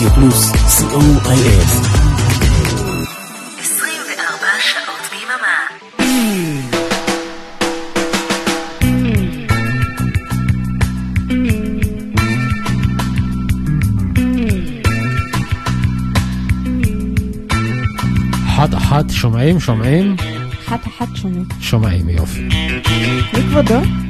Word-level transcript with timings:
רדיו 0.00 0.14
פלוס, 0.14 0.50
co.il 0.50 1.68
24 3.58 4.46
שעות 4.60 5.10
ביממה. 5.10 5.56
אחת 18.46 18.74
אחת 18.74 19.10
שומעים? 19.10 19.60
שומעים? 19.60 20.16
אחת 20.66 20.86
אחת 20.86 21.08
שומעים. 21.14 21.44
שומעים, 21.60 22.08
יופי. 22.08 22.48
מי 23.32 23.42
כבודו? 23.50 24.09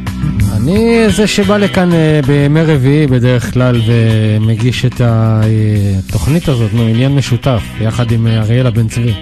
אני 0.62 1.10
זה 1.10 1.26
שבא 1.26 1.56
לכאן 1.56 1.92
אה, 1.92 2.20
בימי 2.26 2.62
רביעי 2.62 3.06
בדרך 3.06 3.52
כלל 3.52 3.80
ומגיש 3.86 4.84
את 4.84 5.00
התוכנית 5.00 6.48
הזאת, 6.48 6.74
נו, 6.74 6.86
עניין 6.86 7.14
משותף, 7.14 7.62
יחד 7.80 8.12
עם 8.12 8.26
אה, 8.26 8.40
אריאלה 8.40 8.70
בן 8.70 8.88
צבי. 8.88 9.14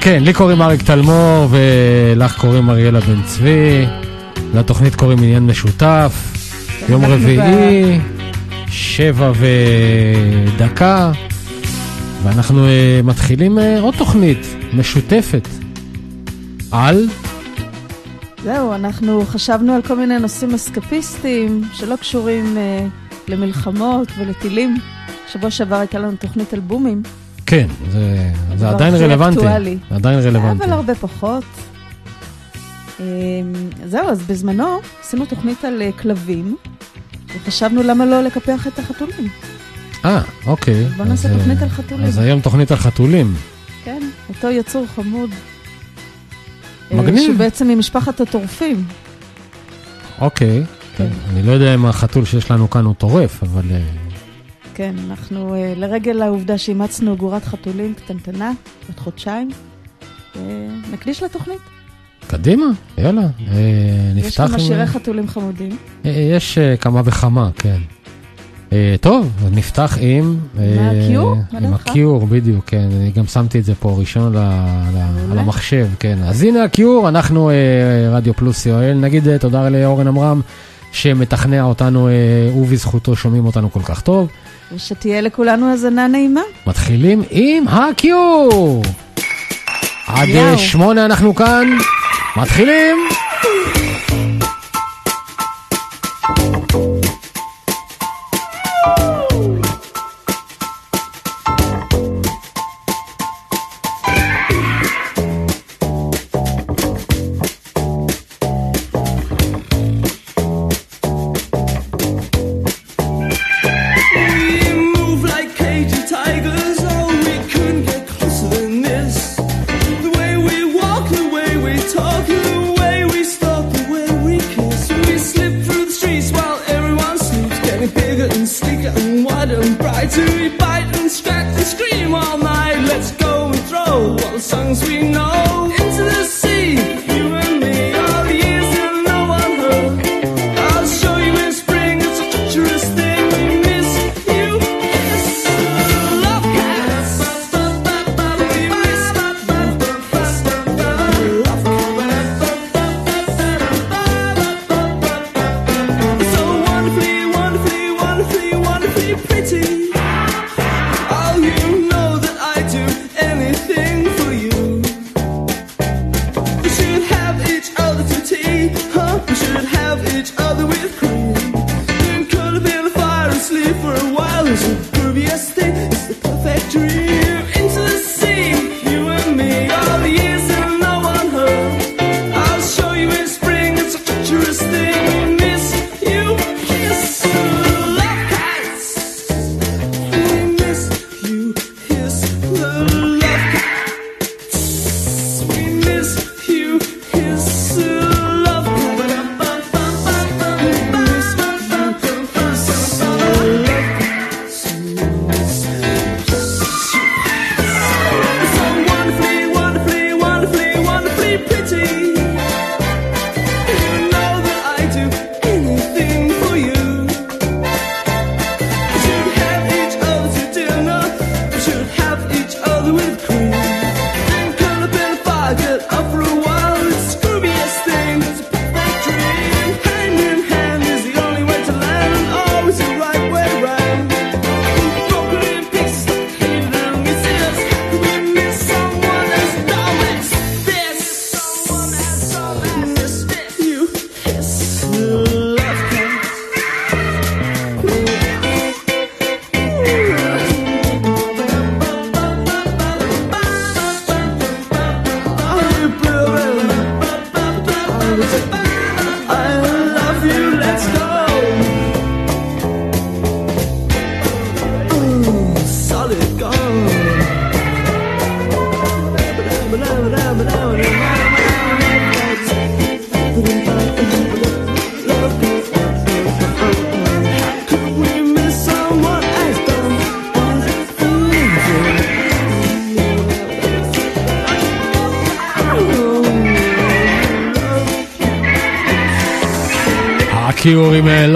כן, 0.00 0.22
לי 0.24 0.32
קוראים 0.32 0.62
אריק 0.62 0.82
תלמור 0.82 1.48
ולך 1.50 2.36
קוראים 2.38 2.70
אריאלה 2.70 3.00
בן 3.00 3.22
צבי. 3.22 3.86
לתוכנית 4.54 4.94
קוראים 4.94 5.18
עניין 5.18 5.46
משותף. 5.46 6.12
יום 6.88 7.04
רביעי, 7.04 8.00
שבע 8.68 9.32
ודקה, 10.56 11.12
ואנחנו 12.22 12.66
אה, 12.66 13.00
מתחילים 13.04 13.58
עוד 13.80 13.94
תוכנית 13.98 14.46
משותפת. 14.72 15.48
על? 16.70 17.06
זהו, 18.44 18.74
אנחנו 18.74 19.24
חשבנו 19.26 19.72
על 19.72 19.82
כל 19.82 19.96
מיני 19.96 20.18
נושאים 20.18 20.54
אסקפיסטיים 20.54 21.62
שלא 21.72 21.96
קשורים 21.96 22.56
אה, 22.56 22.86
למלחמות 23.28 24.08
ולטילים. 24.18 24.76
שבוע 25.32 25.50
שעבר 25.50 25.76
הייתה 25.76 25.98
לנו 25.98 26.16
תוכנית 26.16 26.52
על 26.52 26.60
בומים, 26.60 27.02
כן, 27.46 27.66
זה, 27.90 28.30
זה 28.56 28.68
עדיין 28.68 28.94
רלוונטי. 28.94 29.38
אקטואלי. 29.38 29.78
זה 29.90 29.96
עדיין 29.96 30.18
רלוונטי. 30.18 30.64
אבל 30.64 30.72
הרבה 30.72 30.94
פחות. 30.94 31.44
אה, 33.00 33.06
זהו, 33.86 34.08
אז 34.08 34.22
בזמנו 34.22 34.80
עשינו 35.02 35.26
תוכנית 35.26 35.64
על 35.64 35.82
אה, 35.82 35.90
כלבים, 35.92 36.56
וחשבנו 37.34 37.82
למה 37.82 38.06
לא 38.06 38.22
לקפח 38.22 38.66
את 38.66 38.78
החתולים. 38.78 39.28
אה, 40.04 40.22
אוקיי. 40.46 40.84
בוא 40.96 41.04
נעשה 41.04 41.28
אז, 41.28 41.34
אה, 41.34 41.38
תוכנית 41.38 41.62
על 41.62 41.68
חתולים. 41.68 42.06
אז 42.06 42.18
היום 42.18 42.40
תוכנית 42.40 42.70
על 42.70 42.76
חתולים. 42.76 43.34
כן, 43.84 44.02
אותו 44.28 44.50
יצור 44.50 44.86
חמוד. 44.86 45.30
אה, 46.92 47.02
מגניב. 47.02 47.22
שהוא 47.22 47.36
בעצם 47.36 47.68
ממשפחת 47.68 48.20
הטורפים. 48.20 48.84
אוקיי. 50.20 50.64
כן. 50.96 51.08
אני 51.30 51.42
לא 51.42 51.52
יודע 51.52 51.74
אם 51.74 51.86
החתול 51.86 52.24
שיש 52.24 52.50
לנו 52.50 52.70
כאן 52.70 52.84
הוא 52.84 52.94
טורף, 52.94 53.42
אבל... 53.42 53.62
אה, 53.70 53.80
כן, 54.74 54.94
אנחנו 55.06 55.54
אה, 55.54 55.72
לרגל 55.76 56.22
העובדה 56.22 56.58
שאימצנו 56.58 57.16
גורת 57.16 57.44
חתולים 57.44 57.94
קטנטנה, 57.94 58.52
עוד 58.88 58.98
חודשיים, 58.98 59.50
נקדיש 60.92 61.22
לתוכנית. 61.22 61.60
קדימה, 62.26 62.66
יאללה. 62.98 63.22
אה, 63.22 63.28
יש 64.16 64.26
נפתח 64.26 64.50
לנו. 64.50 64.60
שירי 64.60 64.86
חתולים 64.86 65.28
חמודים. 65.28 65.76
יש 66.04 66.58
כמה 66.80 67.02
וכמה, 67.04 67.50
כן. 67.56 67.78
אה, 68.72 68.94
טוב, 69.00 69.28
נפתח 69.52 69.98
עם... 70.00 70.36
אה, 70.58 70.90
הקיור? 71.04 71.34
מה 71.52 71.58
עם? 71.58 71.74
הקיור, 71.74 72.26
בדיוק, 72.26 72.64
כן. 72.66 72.88
אני 73.00 73.10
גם 73.10 73.26
שמתי 73.26 73.58
את 73.58 73.64
זה 73.64 73.74
פה 73.74 73.96
ראשון 73.98 74.32
ל- 74.32 74.38
ל- 74.94 75.32
על 75.32 75.38
המחשב, 75.38 75.86
כן. 76.00 76.18
אז 76.24 76.42
הנה 76.42 76.64
הקיור, 76.64 77.08
אנחנו 77.08 77.50
אה, 77.50 77.54
רדיו 78.16 78.34
פלוס 78.34 78.66
יואל. 78.66 78.94
נגיד 78.94 79.28
אה, 79.28 79.38
תודה 79.38 79.68
לאורן 79.68 80.06
עמרם, 80.08 80.40
שמתכנע 80.92 81.62
אותנו, 81.62 82.08
אה, 82.08 82.12
ובזכותו 82.56 83.16
שומעים 83.16 83.46
אותנו 83.46 83.72
כל 83.72 83.82
כך 83.84 84.00
טוב. 84.00 84.28
ושתהיה 84.74 85.20
לכולנו 85.20 85.70
האזנה 85.70 86.06
נעימה. 86.08 86.40
מתחילים 86.66 87.22
עם 87.30 87.68
הקיור! 87.68 88.82
עד. 90.06 90.28
אה, 90.28 90.58
שמונה 90.58 91.04
אנחנו 91.04 91.34
כאן, 91.34 91.68
מתחילים! 92.36 92.96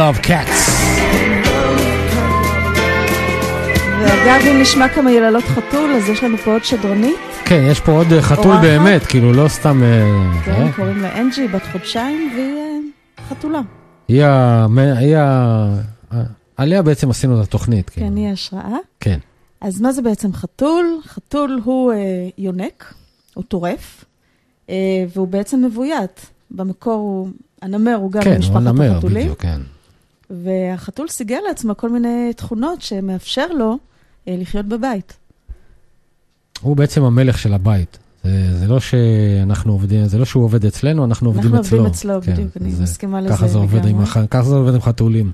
Love 0.06 0.26
Cats. 0.26 0.70
ואגב, 4.00 4.46
אם 4.50 4.60
נשמע 4.60 4.88
כמה 4.88 5.12
יללות 5.12 5.44
חתול, 5.44 5.90
אז 5.90 6.08
יש 6.08 6.22
לנו 6.22 6.38
פה 6.38 6.52
עוד 6.52 6.64
שדרנית. 6.64 7.16
כן, 7.44 7.66
יש 7.70 7.80
פה 7.80 7.92
עוד 7.92 8.12
אה, 8.12 8.22
חתול? 8.22 8.56
באמת, 8.60 9.02
כאילו 9.02 9.32
לא 9.32 9.48
סתם... 9.48 9.82
אה, 9.82 10.42
כן, 10.44 10.52
אה, 10.52 10.72
קוראים 10.72 11.02
לה 11.02 11.20
אנג'י, 11.20 11.48
בת 11.48 11.62
חודשיים, 11.72 12.30
והיא 12.34 12.92
חתולה. 13.28 13.60
היא 14.08 14.24
ה... 15.16 15.76
עליה 16.56 16.82
בעצם 16.82 17.10
עשינו 17.10 17.40
את 17.40 17.46
התוכנית. 17.46 17.90
כאילו. 17.90 18.06
כן, 18.06 18.16
היא 18.16 18.32
השראה. 18.32 18.76
כן. 19.00 19.18
אז 19.60 19.80
מה 19.80 19.92
זה 19.92 20.02
בעצם 20.02 20.32
חתול? 20.32 21.00
חתול 21.06 21.60
הוא 21.64 21.92
יונק, 22.38 22.94
הוא 23.34 23.44
טורף, 23.44 24.04
והוא 25.14 25.28
בעצם 25.28 25.64
מבוית. 25.64 26.26
במקור 26.50 26.94
הוא, 26.94 27.28
הנמר 27.62 27.94
הוא 27.94 28.12
גם 28.12 28.22
כן, 28.22 28.30
הוא 28.30 28.36
ממשפחת 28.36 28.56
הנמר, 28.56 28.92
החתולים. 28.92 29.22
בדיוק, 29.22 29.40
כן. 29.40 29.60
והחתול 30.30 31.08
סיגל 31.08 31.38
לעצמו 31.48 31.76
כל 31.76 31.88
מיני 31.90 32.32
תכונות 32.36 32.82
שמאפשר 32.82 33.46
לו 33.46 33.78
אה, 34.28 34.36
לחיות 34.38 34.66
בבית. 34.66 35.16
הוא 36.60 36.76
בעצם 36.76 37.02
המלך 37.02 37.38
של 37.38 37.54
הבית. 37.54 37.98
זה, 38.24 38.58
זה 38.58 38.66
לא 38.66 38.80
שאנחנו 38.80 39.72
עובדים, 39.72 40.06
זה 40.06 40.18
לא 40.18 40.24
שהוא 40.24 40.44
עובד 40.44 40.64
אצלנו, 40.66 41.04
אנחנו 41.04 41.28
עובדים 41.28 41.54
אנחנו 41.54 41.66
אצלו. 41.66 41.78
עובדים 41.78 41.92
אצלו, 41.92 42.22
כן, 42.22 42.32
בדיוק, 42.32 42.56
אני 42.60 42.72
זה- 42.72 42.82
מסכימה 42.82 43.20
לזה 43.20 43.34
ככה 43.34 43.48
זה 43.48 43.58
עובד 43.58 43.84
עם 43.86 44.00
לגמרי. 44.00 44.28
ככה 44.30 44.42
זה 44.42 44.54
עובד 44.54 44.74
עם 44.74 44.80
חתולים. 44.80 45.32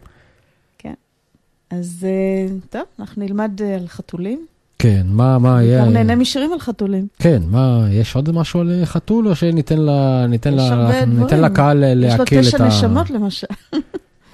אז 1.71 2.07
אה, 2.09 2.55
טוב, 2.71 2.83
אנחנו 3.01 3.25
נלמד 3.25 3.63
אה, 3.63 3.75
על 3.75 3.89
חתולים. 3.89 4.47
כן, 4.79 5.07
מה, 5.11 5.39
מה 5.39 5.63
יהיה... 5.63 5.79
בעיקר 5.83 5.93
נהנה 5.93 6.17
משירים 6.17 6.53
על 6.53 6.59
חתולים. 6.61 7.07
כן, 7.19 7.43
מה, 7.47 7.87
יש 7.91 8.17
עוד 8.17 8.31
משהו 8.31 8.61
על 8.61 8.71
אה, 8.81 8.87
חתול, 8.87 9.29
או 9.29 9.35
שניתן 9.37 9.79
לה, 9.79 10.27
ניתן 10.27 10.55
יש 10.55 10.71
לה, 10.71 11.05
ניתן. 11.07 11.41
לקהל 11.41 11.85
אה, 11.85 11.89
יש 11.89 11.97
לו 11.97 12.01
לעכל 12.09 12.23
את 12.23 12.41
תשע 12.41 12.65
ה... 12.65 12.69
נשמות 12.69 13.11
למשל. 13.11 13.47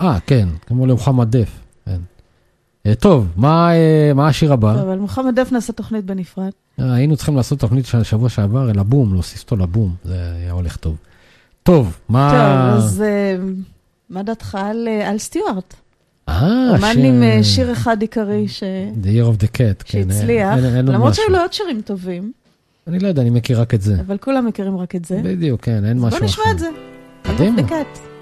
אה, 0.00 0.18
כן, 0.26 0.48
כמו 0.66 0.86
למוחמד 0.86 1.36
דף. 1.36 1.50
כן. 1.86 1.98
אה, 2.86 2.94
טוב, 2.94 3.26
מה, 3.36 3.74
אה, 3.74 4.12
מה 4.14 4.28
השיר 4.28 4.52
הבא? 4.52 4.74
טוב, 4.80 4.88
על 4.88 4.98
מוחמד 4.98 5.40
דף 5.40 5.52
נעשה 5.52 5.72
תוכנית 5.72 6.04
בנפרד. 6.04 6.50
אה, 6.80 6.94
היינו 6.94 7.16
צריכים 7.16 7.36
לעשות 7.36 7.58
תוכנית 7.60 7.86
של 7.86 8.02
שבוע 8.02 8.28
שעבר, 8.28 8.70
אל 8.70 8.78
הבום, 8.78 9.12
להוסיף 9.14 9.42
אותו 9.42 9.56
לבום, 9.56 9.94
זה 10.04 10.14
היה 10.36 10.52
הולך 10.52 10.76
טוב. 10.76 10.96
טוב, 11.62 11.98
מה... 12.08 12.30
טוב, 12.30 12.84
אז 12.84 13.02
מה 14.10 14.22
דעתך 14.22 14.58
על 14.60 14.88
על 15.06 15.18
סטיוארט? 15.18 15.74
אה, 16.28 16.76
אמן 16.76 17.04
עם 17.04 17.42
שיר 17.42 17.72
אחד 17.72 18.00
עיקרי 18.02 18.48
ש- 18.48 18.62
The 19.02 19.06
Year 19.06 19.36
of 19.36 19.42
the 19.42 19.46
Cat, 19.46 19.82
כן. 19.84 20.02
שהצליח, 20.10 20.54
אין- 20.56 20.64
אין- 20.64 20.76
אין 20.76 20.86
עוד 20.86 20.94
למרות. 20.94 21.14
שהיו 21.14 21.28
לו 21.30 21.38
עוד 21.38 21.52
שירים 21.52 21.80
טובים, 21.80 22.32
אני 22.86 22.98
לא 22.98 23.08
יודע, 23.08 23.22
אני 23.22 23.30
מכיר 23.30 23.60
רק 23.60 23.74
את 23.74 23.82
זה. 23.82 23.96
אבל 24.06 24.18
כולם 24.18 24.46
מכירים 24.46 24.76
רק 24.76 24.94
את 24.96 25.04
זה. 25.04 25.20
בדיוק, 25.24 25.60
כן, 25.60 25.84
אין 25.84 25.96
אז 25.96 26.04
משהו 26.04 26.08
אחר. 26.08 26.18
בוא 26.18 26.26
נשמע 26.26 26.44
את 26.52 26.58
זה. 26.58 26.68
קדימה. 27.22 27.62
בקאט. 27.62 27.86
On 27.96 28.17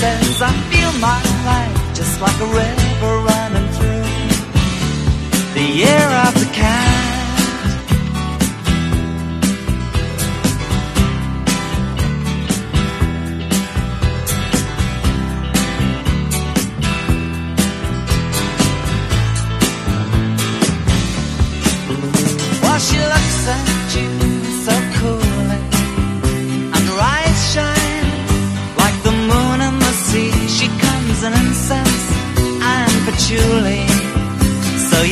says, 0.00 0.42
I 0.42 0.52
feel 0.70 0.92
my 0.98 1.22
life 1.50 1.94
just 1.94 2.20
like 2.20 2.38
a 2.40 2.48
river 2.60 3.14
running 3.30 3.68
through 3.76 4.10
the 5.54 5.84
air 5.84 6.10
of 6.26 6.34
the 6.34 6.50
cat. 6.52 7.13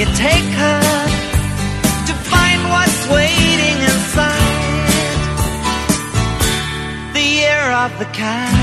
You 0.02 0.08
take 0.16 0.50
her 0.58 0.80
to 2.08 2.14
find 2.30 2.60
what's 2.72 3.06
waiting 3.08 3.76
inside 3.90 4.82
the 7.14 7.22
year 7.22 7.70
of 7.70 7.96
the 8.00 8.06
cat. 8.06 8.61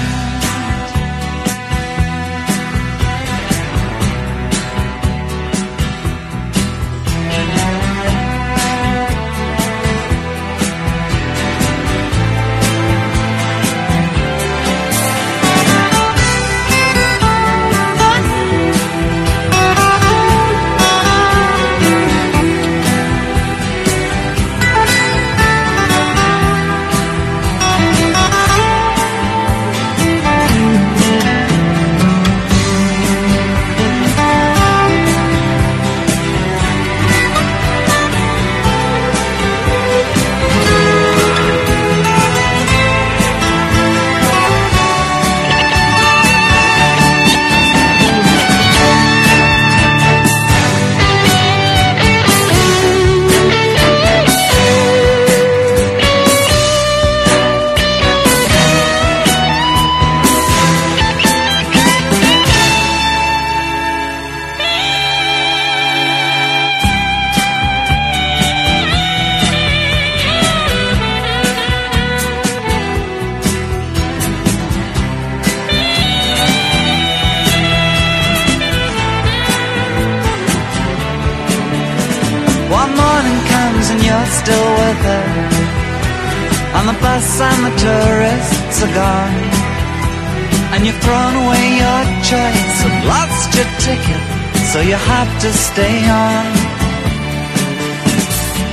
So 94.79 94.85
you 94.85 94.95
have 94.95 95.31
to 95.41 95.51
stay 95.51 95.97
on. 96.07 96.45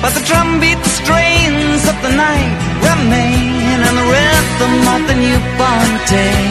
But 0.02 0.12
the 0.14 0.22
drumbeat 0.28 0.82
strains 0.98 1.82
of 1.92 1.96
the 2.06 2.12
night 2.26 2.58
remain 2.88 3.78
and 3.86 3.94
the 4.00 4.06
rhythm 4.14 4.74
of 4.94 5.00
the 5.10 5.16
newborn 5.24 5.90
day. 6.16 6.42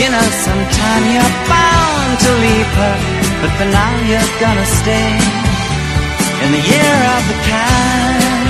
You 0.00 0.08
know, 0.14 0.26
sometime 0.46 1.04
you're 1.14 1.36
bound 1.52 2.12
to 2.24 2.30
leave 2.44 2.72
her, 2.80 2.96
but 3.40 3.52
for 3.58 3.68
now 3.80 3.92
you're 4.08 4.32
gonna 4.44 4.68
stay 4.80 5.10
in 6.44 6.48
the 6.56 6.62
year 6.72 6.96
of 7.16 7.22
the 7.30 7.38
cat. 7.50 8.43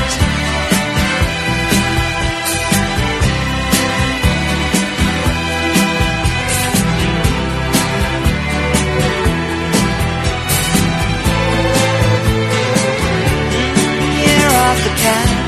Cat. 15.03 15.45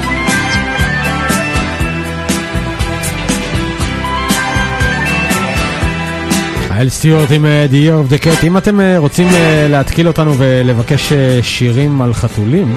האל 6.77 6.89
סטיוארט 6.89 7.31
עם 7.31 7.47
אה, 7.47 7.67
The 7.71 7.75
Year 7.75 8.09
of 8.09 8.13
the 8.13 8.19
Cat. 8.25 8.47
אם 8.47 8.57
אתם 8.57 8.81
אה, 8.81 8.99
רוצים 8.99 9.29
אה, 9.29 9.67
להתקיל 9.71 10.07
אותנו 10.07 10.35
ולבקש 10.39 11.13
שירים 11.43 12.03
על 12.03 12.15
חתולים, 12.15 12.77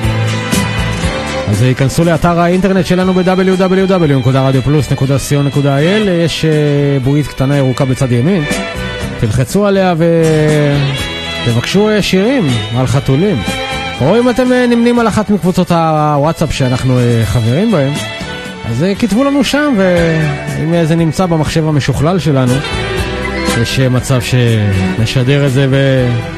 אז 1.48 1.64
ייכנסו 1.64 2.04
לאתר 2.04 2.40
האינטרנט 2.40 2.86
שלנו 2.86 3.14
ב-www.radioplus.co.il 3.14 6.10
יש 6.26 6.46
בועית 7.04 7.28
קטנה 7.28 7.58
ירוקה 7.58 7.86
בצד 7.86 8.12
ימין. 8.12 8.44
תלחצו 9.20 9.66
עליה 9.66 9.96
ותבקשו 11.46 11.90
שירים 12.02 12.48
על 12.78 12.88
חתולים. 12.88 13.38
או 14.02 14.20
אם 14.20 14.30
אתם 14.30 14.52
אה, 14.52 14.68
נמנים 14.68 15.00
על 15.00 15.08
אחת 15.08 15.30
מקבוצות 15.30 15.72
הוואטסאפ 15.72 16.54
שאנחנו 16.54 17.00
אה, 17.00 17.22
חברים 17.26 17.72
בהם, 17.72 17.94
אז 18.66 18.84
אה, 18.84 18.96
כתבו 18.96 19.24
לנו 19.24 19.44
שם, 19.44 19.74
ואם 19.78 20.86
זה 20.86 20.96
נמצא 20.96 21.26
במחשב 21.26 21.68
המשוכלל 21.68 22.20
שלנו, 22.20 22.54
יש 23.62 23.80
מצב 23.80 24.20
שנשדר 24.22 25.46
את 25.48 25.52
זה 25.52 25.68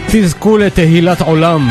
ותזכו 0.07 0.57
לתהילת 0.57 1.21
עולם. 1.21 1.69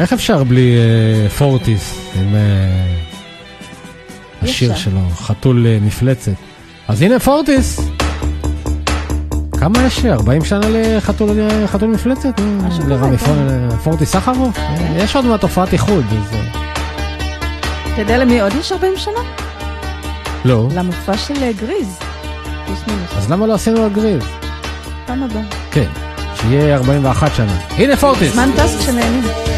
איך 0.00 0.12
אפשר 0.12 0.44
בלי 0.44 0.76
פורטיס 1.38 2.10
אה, 2.16 3.01
השיר. 4.44 4.74
שלו, 4.74 5.00
חתול 5.14 5.66
אה, 5.66 5.78
מפלצת? 5.82 6.32
אז 6.88 7.02
הנה 7.02 7.18
פורטיס. 7.18 7.80
כמה 9.62 9.82
יש? 9.86 10.04
40 10.04 10.44
שנה 10.44 10.66
לחתול 10.70 11.40
אה, 11.40 11.66
חתול 11.66 11.88
מפלצת? 11.88 12.40
משהו 12.40 12.82
כזה, 12.82 13.18
כן. 13.18 13.76
פורטיס 13.84 14.12
סחרוף? 14.12 14.58
יש 14.96 15.16
עוד 15.16 15.24
מהתופעת 15.24 15.72
איחוד, 15.72 16.04
אז... 16.10 16.34
אה, 16.34 16.62
אתה 17.92 18.00
יודע 18.00 18.18
למי 18.18 18.40
עוד 18.40 18.52
יש 18.60 18.72
40 18.72 18.92
שנה? 18.96 19.20
לא. 20.44 20.68
למופע 20.74 21.16
של 21.16 21.42
אה, 21.42 21.50
גריז. 21.52 21.98
אז 23.16 23.30
למה 23.30 23.46
לא 23.46 23.54
עשינו 23.54 23.82
על 23.82 23.90
גריז? 23.90 24.22
פעם 25.06 25.22
הבאה. 25.22 25.42
כן, 25.70 25.88
שיהיה 26.34 26.74
41 26.76 27.34
שנה. 27.34 27.58
הנה 27.70 27.96
פורטיס! 27.96 28.32
זמן 28.32 28.50
טס 28.56 28.76
כשנהנים. 28.80 29.51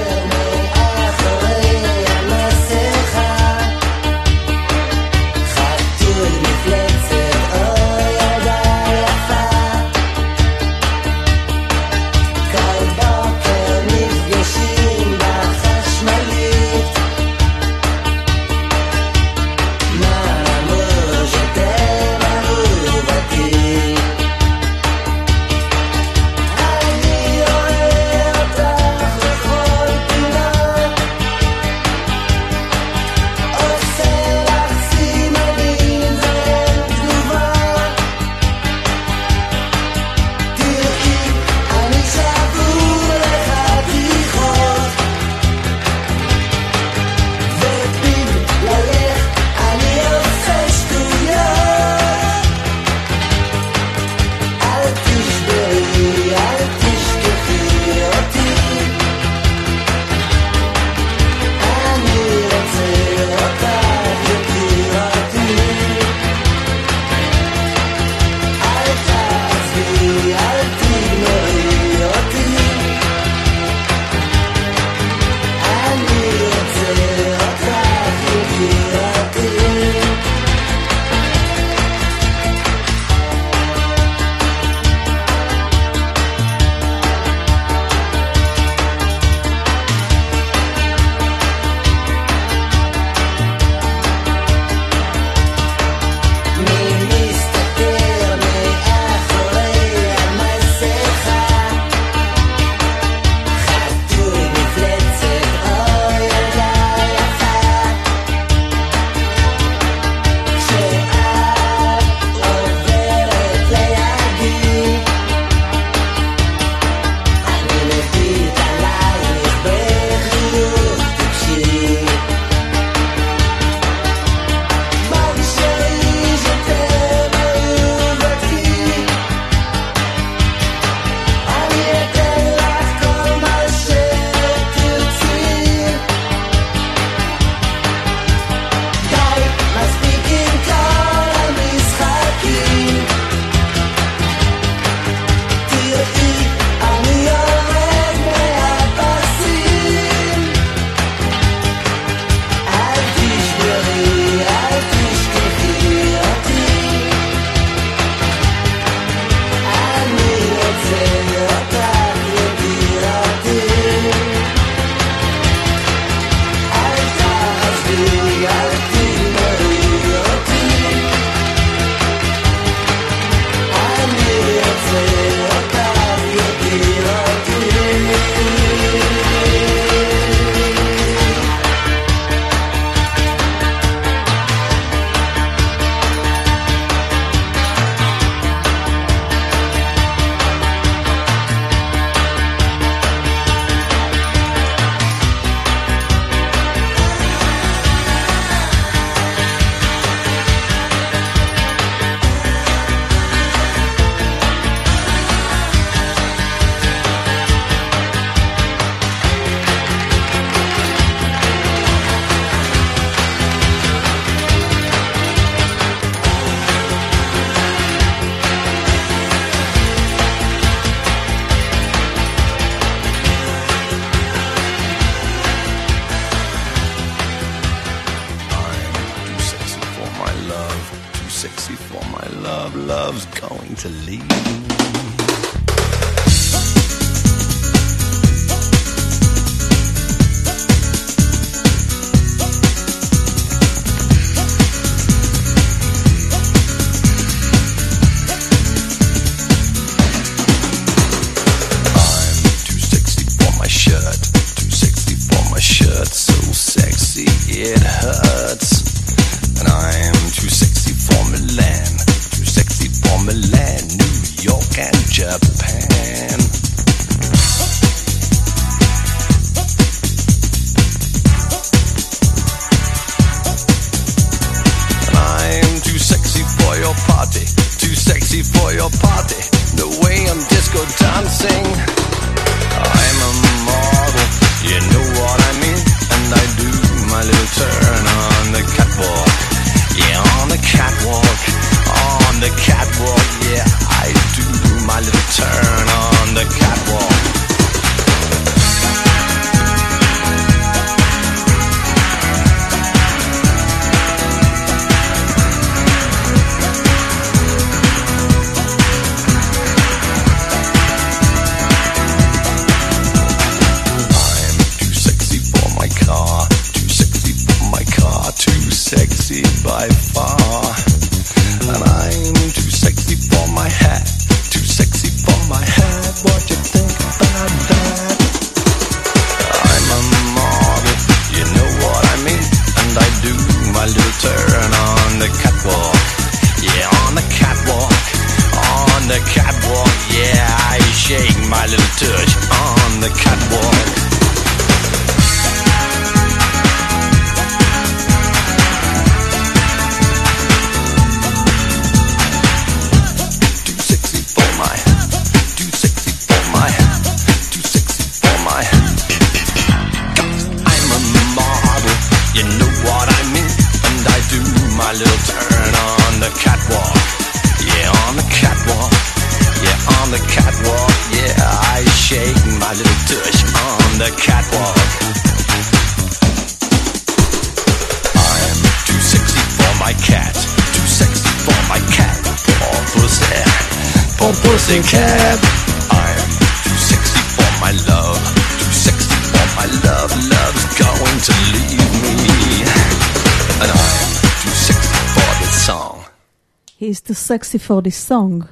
Sexy 397.35 397.69
for 397.69 397.83
this 397.87 398.11
song. 398.11 398.45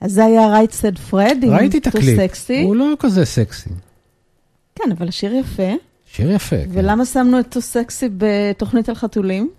אז 0.00 0.12
זה 0.12 0.24
היה 0.24 0.60
Right 0.60 0.70
Said 0.72 1.10
Fred 1.12 1.44
עם 1.44 1.50
ראיתי 1.52 1.78
את 1.78 1.86
הקליפ, 1.86 2.18
sexy. 2.32 2.64
הוא 2.64 2.76
לא 2.76 2.86
כזה 2.98 3.24
סקסי. 3.24 3.70
כן, 4.74 4.90
אבל 4.98 5.08
השיר 5.08 5.34
יפה. 5.34 5.72
שיר 6.06 6.30
יפה, 6.30 6.56
כן. 6.56 6.70
ולמה 6.72 7.04
שמנו 7.04 7.40
את 7.40 7.56
too 7.56 7.60
sexy 7.60 8.04
בתוכנית 8.16 8.88
על 8.88 8.94
חתולים? 8.94 9.50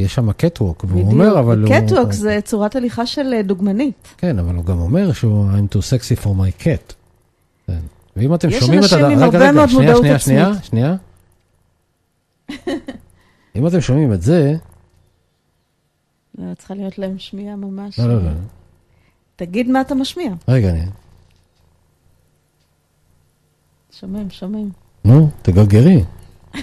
יש 0.00 0.14
שם 0.14 0.32
קטווק, 0.32 0.84
והוא 0.88 1.10
אומר, 1.10 1.38
אבל 1.40 1.62
הוא... 1.64 1.70
קטווק 1.74 2.12
זה 2.12 2.38
צורת 2.44 2.76
הליכה 2.76 3.06
של 3.06 3.34
אה, 3.34 3.42
דוגמנית. 3.42 4.08
כן, 4.18 4.38
אבל 4.38 4.54
הוא 4.54 4.64
גם 4.64 4.78
אומר 4.80 5.12
שהוא 5.12 5.48
I'm 5.50 5.74
too 5.74 5.80
sexy 5.80 6.22
for 6.22 6.28
my 6.28 6.62
cat. 6.64 6.92
כן. 7.66 7.78
ואם 8.16 8.34
אתם 8.34 8.48
יש 8.48 8.58
שומעים 8.60 8.78
את 8.80 8.84
אנשים 8.84 9.04
הד- 9.04 9.12
עם 9.12 9.18
רגע, 9.18 9.24
הרבה 9.38 9.52
מאוד 9.52 9.68
שנייה, 9.68 9.84
מודעות 9.84 10.02
שנייה, 10.02 10.18
שנייה, 10.18 10.48
עצמית. 10.50 10.64
שנייה. 10.64 10.96
אם 13.56 13.66
אתם 13.66 13.80
שומעים 13.80 14.12
את 14.12 14.22
זה, 14.22 14.56
צריכה 16.58 16.74
להיות 16.74 16.98
להם 16.98 17.18
שמיעה 17.18 17.56
ממש. 17.56 17.98
לא, 17.98 18.08
לא, 18.08 18.22
לא. 18.22 18.30
תגיד 19.36 19.68
מה 19.68 19.80
אתה 19.80 19.94
משמיע. 19.94 20.32
רגע, 20.48 20.70
אני... 20.70 20.80
שומעים, 24.00 24.30
שומעים. 24.30 24.70
נו, 25.04 25.30
תגרגרי. 25.42 26.04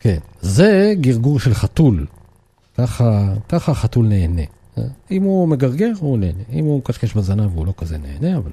כן, 0.00 0.18
זה 0.40 0.94
גרגור 1.00 1.40
של 1.40 1.54
חתול. 1.54 2.06
ככה, 2.76 3.34
ככה 3.48 3.72
החתול 3.72 4.06
נהנה. 4.06 4.42
אם 5.10 5.22
הוא 5.22 5.48
מגרגר, 5.48 5.92
הוא 5.98 6.18
נהנה. 6.18 6.42
אם 6.52 6.64
הוא 6.64 6.78
מקשקש 6.78 7.14
בזנב, 7.14 7.56
הוא 7.56 7.66
לא 7.66 7.72
כזה 7.76 7.98
נהנה, 7.98 8.36
אבל... 8.36 8.50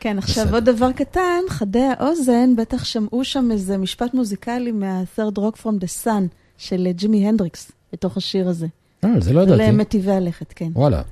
כן, 0.00 0.18
עכשיו 0.18 0.44
בסדר. 0.44 0.54
עוד 0.54 0.64
דבר 0.64 0.92
קטן, 0.92 1.40
חדי 1.48 1.82
האוזן 1.98 2.56
בטח 2.56 2.84
שמעו 2.84 3.24
שם 3.24 3.48
איזה 3.50 3.78
משפט 3.78 4.14
מוזיקלי 4.14 4.72
מה-third 4.72 5.38
rock 5.38 5.62
from 5.62 5.80
the 5.80 6.04
sun 6.04 6.22
של 6.58 6.86
אה, 6.86 6.92
ג'ימי 6.92 7.28
הנדריקס, 7.28 7.72
בתוך 7.96 8.16
השיר 8.16 8.48
הזה. 8.48 8.66
אה, 9.04 9.10
זה 9.20 9.32
לא 9.32 9.40
ידעתי. 9.40 9.62
למטיבי 9.62 10.12
הלכת, 10.12 10.52
כן. 10.56 10.68
וואלה. 10.72 11.02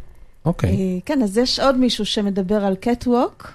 אוקיי. 0.45 0.71
אה, 0.71 0.99
כן, 1.07 1.23
אז 1.23 1.39
יש 1.39 1.61
עוד 1.61 1.77
מישהו 1.77 2.07
שמדבר 2.07 2.65
על 2.65 2.77
catwalk, 2.77 3.53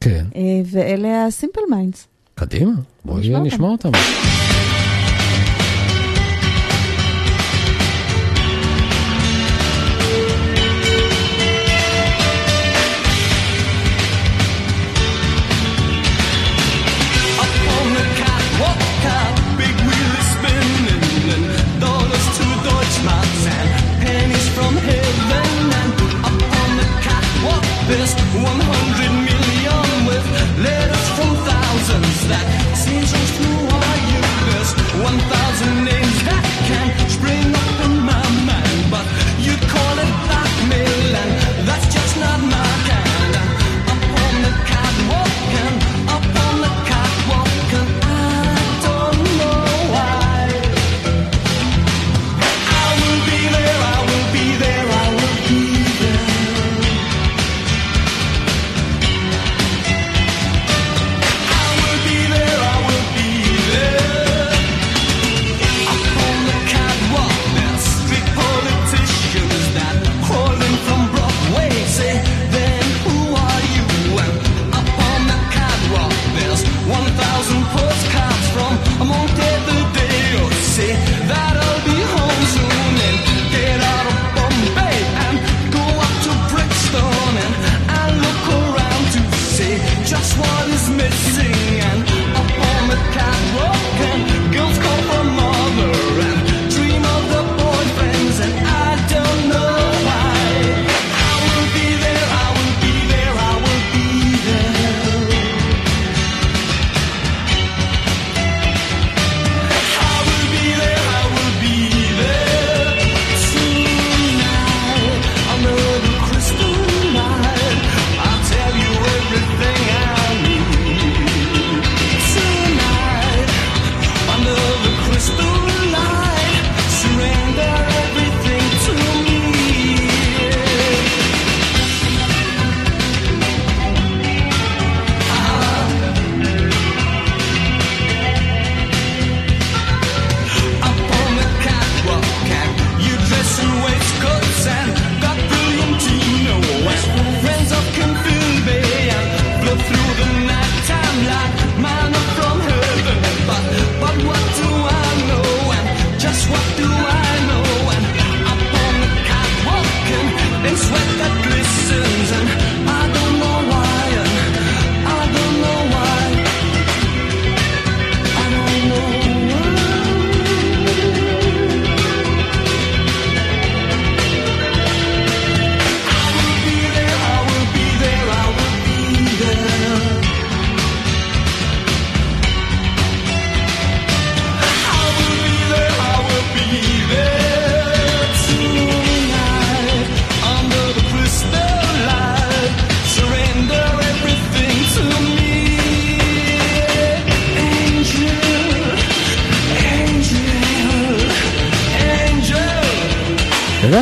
כן. 0.00 0.24
ואלה 0.64 1.26
ה 1.26 1.31
Simple 1.31 1.60
Minds. 1.70 2.06
קדימה, 2.34 2.72
בואי 3.04 3.28
נשמע 3.40 3.68
אותם. 3.68 3.88
אותם. 3.88 3.98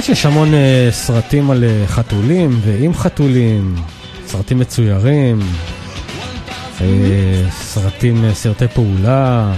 שיש 0.09 0.27
המון 0.27 0.55
אה, 0.55 0.89
סרטים 0.91 1.51
על 1.51 1.65
אה, 1.65 1.87
חתולים 1.87 2.61
ועם 2.61 2.95
חתולים, 2.95 3.75
סרטים 4.27 4.59
מצוירים, 4.59 5.41
אה, 6.81 6.87
סרטים, 7.51 8.25
אה, 8.25 8.35
סרטי 8.35 8.69
פעולה, 8.69 9.55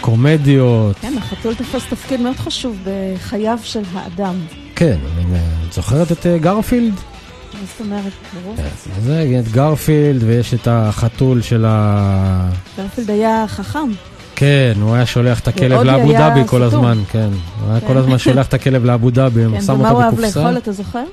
קומדיות. 0.00 0.96
כן, 1.00 1.14
החתול 1.18 1.54
תופס 1.54 1.86
תפקיד 1.90 2.20
מאוד 2.20 2.36
חשוב 2.36 2.76
בחייו 2.84 3.58
של 3.62 3.82
האדם. 3.92 4.34
כן, 4.76 4.98
אני, 5.18 5.38
את 5.68 5.72
זוכרת 5.72 6.12
את 6.12 6.26
אה, 6.26 6.38
גרפילד? 6.38 6.94
מה 6.94 7.60
זאת 7.72 7.80
אומרת? 7.80 8.12
ברור. 8.42 8.56
זה 9.02 9.40
את 9.40 9.48
גרפילד 9.48 10.22
ויש 10.22 10.54
את 10.54 10.68
החתול 10.70 11.42
של 11.42 11.64
ה... 11.68 12.50
גרפילד 12.76 13.10
היה 13.10 13.44
חכם. 13.48 13.88
כן, 14.36 14.72
הוא 14.82 14.94
היה 14.94 15.06
שולח 15.06 15.40
את 15.40 15.48
הכלב 15.48 15.80
לאבו 15.82 16.12
דאבי 16.12 16.40
כל. 16.46 16.62
הזמן, 16.62 16.98
כן. 17.10 17.28
הוא 17.60 17.70
היה 17.70 17.80
כן. 17.80 17.86
כל 17.86 17.96
הזמן 17.96 18.18
שולח 18.18 18.46
את 18.46 18.54
הכלב 18.54 18.84
לאבו 18.84 19.10
דאבי, 19.10 19.44
כן, 19.52 19.60
שם 19.60 19.72
ומה 19.72 19.88
הוא 19.88 19.96
אותו 19.96 20.04
אהב 20.04 20.14
בקופסה. 20.14 20.40
לאכול, 20.42 20.56
אתה 20.58 20.72
זוכר? 20.72 21.04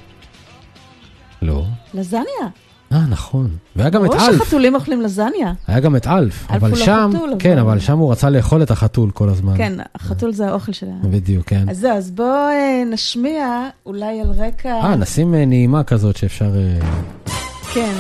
לא. 1.42 1.64
לזניה. 1.94 2.24
אה, 2.92 3.00
נכון. 3.10 3.50
והיה 3.76 3.90
גם 3.90 4.06
את 4.06 4.10
ברור 4.10 4.28
אלף. 4.28 4.44
שחתולים 4.44 4.76
אוכלים 4.76 5.02
לזניה. 5.02 5.54
היה 5.68 5.80
גם 5.80 5.96
את 5.96 6.08
אלף. 6.08 6.48
אלף 6.52 6.64
הוא 6.64 6.70
לא 6.70 6.76
חתול, 6.76 7.34
כן, 7.40 7.58
אבל- 7.58 7.80
שם 7.80 7.98
הוא 7.98 8.12
רצה 8.12 8.30
לאכול 8.30 8.64
את 8.64 8.72
החתול 8.72 9.12
כל 9.12 9.30
הזמן. 9.30 9.58
כן, 9.58 9.74
החתול 9.96 10.34
זה 10.34 10.48
האוכל 10.50 10.72
שלה. 10.72 10.92
בדיוק, 11.04 11.46
כן. 11.48 11.70
אז 11.70 11.78
זהו, 11.80 11.92
אז 11.98 12.12
בואו 12.12 12.28
אה, 12.50 12.84
נשמיע 12.92 13.46
אולי 13.86 14.22
על 14.22 14.32
רקע... 14.38 14.70
אה, 14.70 14.96
נשים 14.96 15.36
אה, 15.36 15.46
נעימה 15.46 15.84
כזאת 15.84 16.18
שאפשר... 16.18 16.52
אה, 16.58 16.80
כן, 17.74 17.94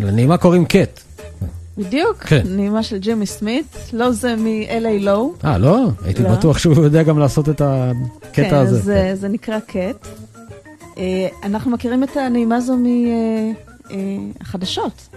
לנעימה 0.00 0.36
קוראים 0.36 0.64
קט. 0.64 1.01
בדיוק. 1.78 2.16
כן. 2.18 2.42
נעימה 2.46 2.82
של 2.82 2.98
ג'ימי 2.98 3.26
סמית. 3.26 3.76
לא 3.92 4.10
זה 4.10 4.36
מ-LA 4.36 5.00
לואו. 5.00 5.32
אה, 5.44 5.58
לא? 5.58 5.86
הייתי 6.04 6.22
לא. 6.22 6.28
בטוח 6.28 6.58
שהוא 6.58 6.74
יודע 6.74 7.02
גם 7.02 7.18
לעשות 7.18 7.48
את 7.48 7.60
הקטע 7.60 8.32
כן, 8.32 8.54
הזה. 8.54 8.76
אז 8.80 8.90
אה, 8.90 9.16
זה 9.16 9.28
נקרא 9.28 9.58
קט. 9.60 10.06
אה, 10.98 11.28
אנחנו 11.42 11.70
מכירים 11.70 12.02
את 12.04 12.16
הנעימה 12.16 12.56
הזו 12.56 12.76
מהחדשות. 14.40 15.08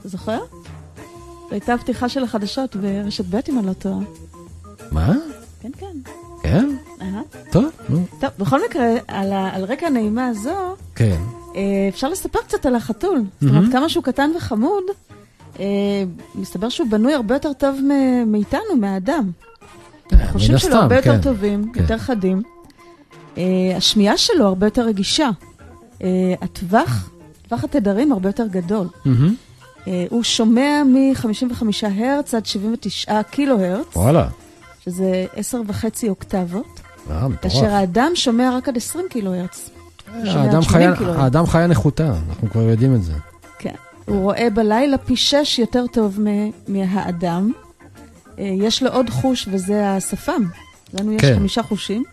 אתה 0.00 0.08
זוכר? 0.08 0.38
זו 0.38 1.54
הייתה 1.54 1.74
הפתיחה 1.74 2.08
של 2.08 2.24
החדשות 2.24 2.76
ברשת 2.76 3.24
ב' 3.30 3.36
אם 3.48 3.58
אני 3.58 3.66
לא 3.66 3.72
טועה. 3.72 3.98
מה? 4.92 5.14
כן, 5.60 5.70
כן. 5.78 5.86
כן? 6.42 6.68
אהה. 7.02 7.20
טוב, 7.50 7.64
נו. 7.88 8.04
טוב, 8.20 8.30
בכל 8.38 8.60
מקרה, 8.68 8.84
על, 9.08 9.32
ה- 9.32 9.50
על 9.54 9.64
רקע 9.64 9.86
הנעימה 9.86 10.26
הזו, 10.26 10.56
כן. 10.94 11.16
אה, 11.56 11.60
אפשר 11.88 12.08
לספר 12.08 12.38
קצת 12.46 12.66
על 12.66 12.74
החתול. 12.76 13.22
זאת 13.40 13.50
אומרת, 13.50 13.72
כמה 13.72 13.88
שהוא 13.88 14.04
קטן 14.04 14.30
וחמוד, 14.36 14.82
אה, 14.88 14.94
מסתבר 16.34 16.68
שהוא 16.68 16.88
בנוי 16.90 17.14
הרבה 17.14 17.34
יותר 17.34 17.52
טוב 17.52 17.80
מאיתנו, 18.26 18.76
מהאדם. 18.80 19.30
החושים 20.12 20.52
מן 20.52 20.58
שלו 20.58 20.76
הרבה 20.76 20.96
יותר 20.96 21.14
כן. 21.16 21.20
טובים, 21.22 21.72
כן. 21.72 21.80
יותר 21.82 21.98
חדים. 21.98 22.42
אה, 23.38 23.42
השמיעה 23.76 24.16
שלו 24.16 24.46
הרבה 24.46 24.66
יותר 24.66 24.82
רגישה. 24.86 25.30
אה, 26.02 26.08
הטווח, 26.42 27.10
טווח 27.48 27.64
התדרים 27.64 28.12
הרבה 28.12 28.28
יותר 28.28 28.46
גדול. 28.46 28.86
אה, 29.86 30.06
הוא 30.10 30.22
שומע 30.22 30.82
מ-55 30.86 31.62
הרץ 31.82 32.34
עד 32.34 32.46
79 32.46 33.22
קילו 33.22 33.60
הרץ, 33.60 33.96
וואלה. 33.96 34.28
שזה 34.84 35.26
10 35.36 35.60
וחצי 35.66 36.08
אוקטבות, 36.08 36.80
אה, 37.10 37.28
מטורף. 37.28 37.42
כאשר 37.42 37.66
האדם 37.74 38.10
שומע 38.14 38.56
רק 38.56 38.68
עד 38.68 38.76
20 38.76 39.04
קילו 39.10 39.34
הרץ. 39.34 39.70
הוא 40.14 40.26
שומע 40.26 40.40
עד 40.42 40.46
האדם 40.48 40.62
80 40.62 40.88
חיה- 40.90 40.96
קילו 40.98 41.10
הרץ. 41.10 41.20
האדם 41.20 41.46
חיה 41.46 41.66
נחותה, 41.66 42.12
אנחנו 42.28 42.50
כבר 42.50 42.62
יודעים 42.62 42.94
את 42.94 43.02
זה. 43.02 43.12
הוא 44.06 44.22
רואה 44.22 44.50
בלילה 44.50 44.98
פי 44.98 45.16
שש 45.16 45.58
יותר 45.58 45.86
טוב 45.86 46.18
מהאדם. 46.68 47.52
אה, 48.38 48.44
יש 48.44 48.82
לו 48.82 48.90
עוד 48.90 49.10
חוש, 49.10 49.48
וזה 49.50 49.90
השפם. 49.90 50.42
לנו 50.94 51.12
יש 51.12 51.20
כן. 51.20 51.34
חמישה 51.34 51.62
חושים. 51.62 52.04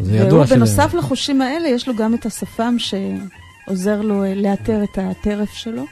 זה 0.00 0.12
והוא 0.12 0.26
ידוע 0.26 0.46
שזה... 0.46 0.54
בנוסף 0.54 0.94
לחושים 0.94 1.42
האלה, 1.42 1.68
יש 1.68 1.88
לו 1.88 1.96
גם 1.96 2.14
את 2.14 2.26
השפם 2.26 2.76
שעוזר 2.78 4.02
לו 4.02 4.24
אה, 4.24 4.34
לאתר 4.34 4.84
את 4.84 4.98
הטרף 4.98 5.52
שלו. 5.52 5.84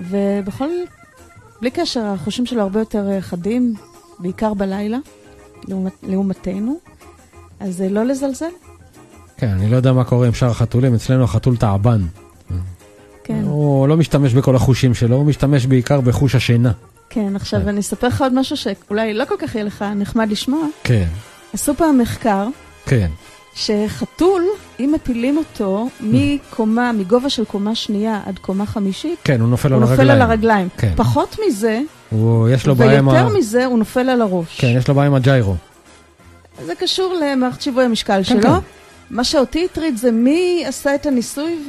ובכל, 0.00 0.68
בלי 1.60 1.70
קשר, 1.70 2.04
החושים 2.04 2.46
שלו 2.46 2.62
הרבה 2.62 2.80
יותר 2.80 3.10
אה, 3.10 3.20
חדים, 3.20 3.74
בעיקר 4.18 4.54
בלילה, 4.54 4.98
לעומת, 5.68 5.92
לעומתנו. 6.02 6.78
אז 7.60 7.82
אה, 7.82 7.88
לא 7.88 8.04
לזלזל. 8.04 8.50
כן, 9.36 9.48
אני 9.48 9.70
לא 9.70 9.76
יודע 9.76 9.92
מה 9.92 10.04
קורה 10.04 10.26
עם 10.26 10.34
שאר 10.34 10.50
החתולים, 10.50 10.94
אצלנו 10.94 11.24
החתול 11.24 11.56
תעבן. 11.56 12.02
כן, 13.26 13.42
הוא 13.44 13.88
לא 13.88 13.96
משתמש 13.96 14.34
בכל 14.34 14.56
החושים 14.56 14.94
שלו, 14.94 15.16
הוא 15.16 15.26
משתמש 15.26 15.66
בעיקר 15.66 16.00
בחוש 16.00 16.34
השינה. 16.34 16.72
כן. 17.10 17.36
עכשיו 17.36 17.68
אני 17.68 17.80
אספר 17.80 18.06
לך 18.06 18.22
עוד 18.22 18.34
משהו 18.34 18.56
שאולי 18.56 19.14
לא 19.14 19.24
כל 19.24 19.34
כך 19.38 19.54
יהיה 19.54 19.64
לך 19.64 19.84
נחמד 19.96 20.30
לשמוע. 20.30 20.66
כן, 20.84 21.06
עשו 21.52 21.74
פעם 21.74 21.98
מחקר 21.98 22.46
כן. 22.86 23.08
שחתול, 23.54 24.42
אם 24.80 24.92
מפילים 24.94 25.36
אותו 25.36 25.88
מקומה, 26.00 26.92
מגובה 26.92 27.30
של 27.30 27.44
קומה 27.44 27.74
שנייה 27.74 28.20
עד 28.26 28.38
קומה 28.38 28.66
חמישית, 28.66 29.18
כן, 29.24 29.40
הוא 29.40 29.48
נופל 29.48 29.68
הוא 29.68 29.76
על 29.76 29.80
נופל 29.80 29.92
הרגליים. 29.92 30.22
על 30.22 30.30
הרגליים. 30.30 30.68
כן. 30.78 30.92
פחות 30.96 31.36
מזה, 31.46 31.80
הוא, 32.10 32.48
יש 32.48 32.66
לו 32.66 32.74
בעיה 32.74 32.98
עם 32.98 33.08
ה... 33.08 33.12
ויותר 33.12 33.38
מזה, 33.38 33.64
הוא 33.64 33.78
נופל 33.78 34.08
על 34.08 34.22
הראש. 34.22 34.60
כן, 34.60 34.72
יש 34.76 34.88
לו 34.88 34.94
בעיה 34.94 35.06
עם 35.06 35.14
הג'יירו. 35.14 35.54
זה 36.64 36.74
קשור 36.74 37.14
למערכת 37.14 37.62
שיווי 37.62 37.84
המשקל 37.84 38.16
כן, 38.16 38.24
שלו. 38.24 38.42
כן. 38.42 38.58
מה 39.10 39.24
שאותי 39.24 39.64
הטריד 39.64 39.96
זה 39.96 40.10
מי 40.10 40.64
עשה 40.66 40.94
את 40.94 41.06
הניסוי 41.06 41.64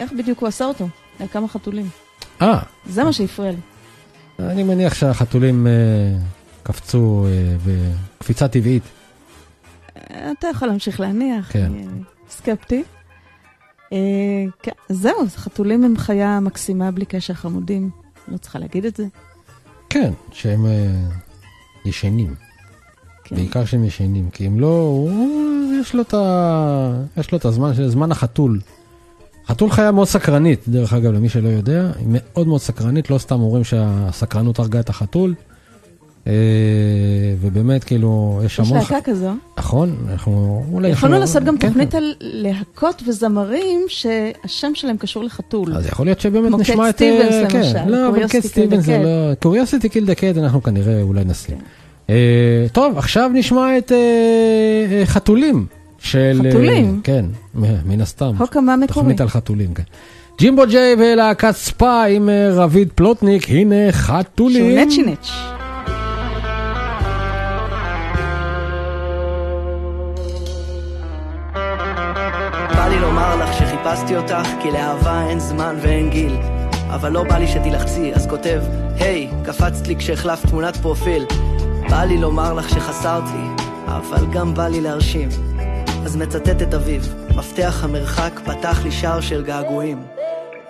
ואיך 0.00 0.12
בדיוק 0.12 0.40
הוא 0.40 0.48
עשה 0.48 0.64
אותו, 0.64 0.88
על 1.20 1.28
כמה 1.28 1.48
חתולים. 1.48 1.88
אה, 2.42 2.58
זה 2.86 3.04
מה 3.04 3.12
שהפריע 3.12 3.50
לי. 3.50 3.58
אני 4.38 4.62
מניח 4.62 4.94
שהחתולים 4.94 5.66
אה, 5.66 5.72
קפצו 6.62 7.26
אה, 7.26 7.56
בקפיצה 8.18 8.48
טבעית. 8.48 8.82
אתה 9.96 10.48
יכול 10.50 10.68
להמשיך 10.68 11.00
להניח, 11.00 11.52
כן. 11.52 11.64
אני 11.64 11.86
סקפטי. 12.30 12.82
אה, 13.92 13.98
כן, 14.62 14.72
זהו, 14.88 15.18
חתולים 15.36 15.84
הם 15.84 15.96
חיה 15.96 16.40
מקסימה 16.40 16.90
בלי 16.90 17.04
קשר 17.04 17.34
חמודים, 17.34 17.90
לא 18.28 18.36
צריכה 18.36 18.58
להגיד 18.58 18.84
את 18.84 18.96
זה. 18.96 19.06
כן, 19.90 20.12
שהם 20.32 20.66
אה, 20.66 20.94
ישנים. 21.84 22.34
כן. 23.24 23.36
בעיקר 23.36 23.64
שהם 23.64 23.84
ישנים, 23.84 24.30
כי 24.30 24.46
אם 24.46 24.60
לא, 24.60 24.80
הוא, 24.80 25.10
יש 27.16 27.32
לו 27.32 27.38
את 27.38 27.44
הזמן, 27.44 27.72
זמן 27.88 28.12
החתול. 28.12 28.60
חתול 29.48 29.70
חיה 29.70 29.90
מאוד 29.90 30.08
סקרנית, 30.08 30.68
דרך 30.68 30.92
אגב, 30.92 31.12
למי 31.12 31.28
שלא 31.28 31.48
יודע, 31.48 31.90
היא 31.98 32.06
מאוד 32.10 32.48
מאוד 32.48 32.60
סקרנית, 32.60 33.10
לא 33.10 33.18
סתם 33.18 33.40
אומרים 33.40 33.64
שהסקרנות 33.64 34.58
הרגה 34.58 34.80
את 34.80 34.88
החתול. 34.88 35.34
אה, 36.26 36.32
ובאמת, 37.40 37.84
כאילו, 37.84 38.40
יש 38.44 38.52
יש 38.52 38.60
המון... 38.60 38.78
להקה 38.78 39.00
כזו. 39.04 39.30
נכון, 39.58 39.96
אנחנו... 40.10 40.64
אולי 40.72 40.88
יכולנו 40.88 41.18
לעשות 41.18 41.44
גם 41.44 41.58
כן, 41.58 41.68
תוכנית 41.68 41.90
כן. 41.90 41.96
על 41.96 42.14
להקות 42.20 43.02
וזמרים 43.06 43.84
שהשם 43.88 44.74
שלהם 44.74 44.96
קשור 44.96 45.24
לחתול. 45.24 45.74
אז 45.74 45.86
יכול 45.86 46.06
להיות 46.06 46.20
שבאמת 46.20 46.60
נשמע 46.60 46.88
את... 46.88 46.94
סטיבנס, 46.94 47.34
אה, 47.34 47.50
כן. 47.50 47.58
למשל. 47.58 47.84
לא, 47.86 48.16
the 48.16 48.46
סטיבנס 48.46 48.84
זה. 48.84 48.98
לא... 49.04 49.34
קוריוסיטי 49.34 49.88
קיל 49.88 50.04
דה 50.04 50.40
אנחנו 50.40 50.62
כנראה 50.62 51.02
אולי 51.02 51.24
נשים. 51.24 51.56
אה, 52.10 52.66
טוב, 52.72 52.98
עכשיו 52.98 53.30
נשמע 53.34 53.78
את 53.78 53.92
חתולים. 55.04 55.66
של... 55.98 56.40
אה, 56.44 56.50
חתולים? 56.50 57.00
כן, 57.04 57.24
מן 57.86 58.00
הסתם. 58.00 58.32
הוקמה 58.38 58.76
מקורי. 58.76 58.86
תוכנית 58.94 59.20
על 59.20 59.28
חתולים, 59.28 59.74
כן. 59.74 59.82
ג'ימבו 60.38 60.62
ג'יי 60.66 60.94
ולהקת 60.98 61.50
ספא 61.50 62.06
עם 62.10 62.28
אה, 62.28 62.50
רביד 62.52 62.88
פלוטניק, 62.94 63.50
הנה 63.50 63.92
חתולים. 63.92 64.86
שהוא 64.86 64.86
נצ'י 64.86 65.02
לך 73.48 73.54
שחיפשתי 73.54 74.16
אותך, 74.16 74.48
כי 74.62 74.70
לאהבה 74.70 75.26
אין 75.28 75.40
זמן 75.40 75.76
ואין 75.82 76.10
גיל. 76.10 76.36
אבל 76.88 77.12
לא 77.12 77.24
בא 77.24 77.38
לי 77.38 77.46
שתילחצי, 77.46 78.14
אז 78.14 78.26
כותב, 78.26 78.60
היי, 78.98 79.30
קפצת 79.44 79.86
לי 79.86 79.96
כשהחלפת 79.96 80.48
תמונת 80.48 80.76
פרופיל. 80.76 81.24
בא 81.90 82.04
לי 82.04 82.18
לומר 82.18 82.54
לך 82.54 82.68
שחסרת 82.68 83.22
לי, 83.34 83.64
אבל 83.86 84.26
גם 84.32 84.54
בא 84.54 84.68
לי 84.68 84.80
להרשים. 84.80 85.47
אז 86.08 86.16
מצטט 86.16 86.62
את 86.62 86.74
אביו. 86.74 87.00
מפתח 87.36 87.80
המרחק 87.84 88.40
פתח 88.44 88.80
לי 88.84 88.92
שער 88.92 89.20
של 89.20 89.44
געגועים. 89.44 90.02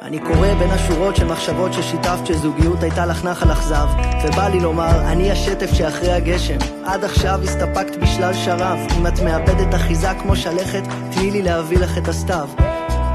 אני 0.03 0.19
קורא 0.19 0.55
בין 0.59 0.71
השורות 0.71 1.17
של 1.17 1.27
מחשבות 1.27 1.73
ששיתפת 1.73 2.27
שזוגיות 2.27 2.83
הייתה 2.83 3.07
לך 3.07 3.25
נחל 3.25 3.53
אכזב 3.53 3.89
ובא 4.25 4.49
לי 4.49 4.61
לומר, 4.61 5.13
אני 5.13 5.31
השטף 5.31 5.75
שאחרי 5.75 6.13
הגשם 6.13 6.57
עד 6.85 7.05
עכשיו 7.05 7.41
הסתפקת 7.45 7.97
בשלל 7.97 8.35
שרב 8.35 8.79
אם 8.99 9.07
את 9.07 9.21
מאבדת 9.21 9.75
אחיזה 9.75 10.09
כמו 10.21 10.37
שלכת, 10.37 10.83
תני 11.11 11.31
לי 11.31 11.43
להביא 11.43 11.79
לך 11.79 11.99
את 11.99 12.09
הסתיו 12.09 12.49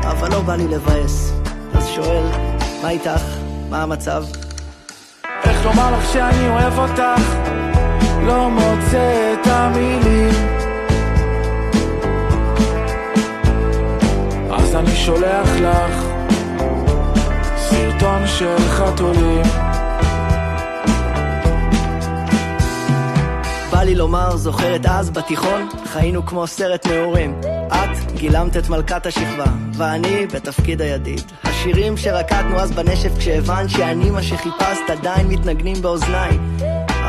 אבל 0.01 0.31
לא 0.31 0.41
בא 0.41 0.55
לי 0.55 0.67
לבאס 0.67 1.33
אז 1.73 1.87
שואל, 1.87 2.25
מה 2.83 2.89
איתך? 2.89 3.23
מה 3.69 3.83
המצב? 3.83 4.23
איך 5.43 5.65
לומר 5.65 5.97
לך 5.97 6.13
שאני 6.13 6.49
אוהב 6.49 6.79
אותך? 6.79 7.21
לא 8.25 8.49
מוצא 8.49 9.33
את 9.33 9.47
המילים 9.47 10.62
אני 14.83 14.95
שולח 14.95 15.49
לך 15.61 16.05
סרטון 17.57 18.27
של 18.27 18.57
חתולים 18.57 19.41
בא 23.71 23.83
לי 23.83 23.95
לומר, 23.95 24.35
זוכרת 24.37 24.85
אז 24.85 25.09
בתיכון? 25.09 25.69
חיינו 25.85 26.25
כמו 26.25 26.47
סרט 26.47 26.87
נעורים. 26.87 27.41
את 27.67 28.11
גילמת 28.15 28.57
את 28.57 28.69
מלכת 28.69 29.05
השכבה, 29.05 29.45
ואני 29.73 30.27
בתפקיד 30.27 30.81
הידיד. 30.81 31.21
השירים 31.43 31.97
שרקדנו 31.97 32.59
אז 32.59 32.71
בנשף 32.71 33.17
כשהבנת 33.17 33.69
שאני 33.69 34.09
מה 34.09 34.23
שחיפשת 34.23 34.89
עדיין 34.89 35.27
מתנגנים 35.27 35.81
באוזניי. 35.81 36.39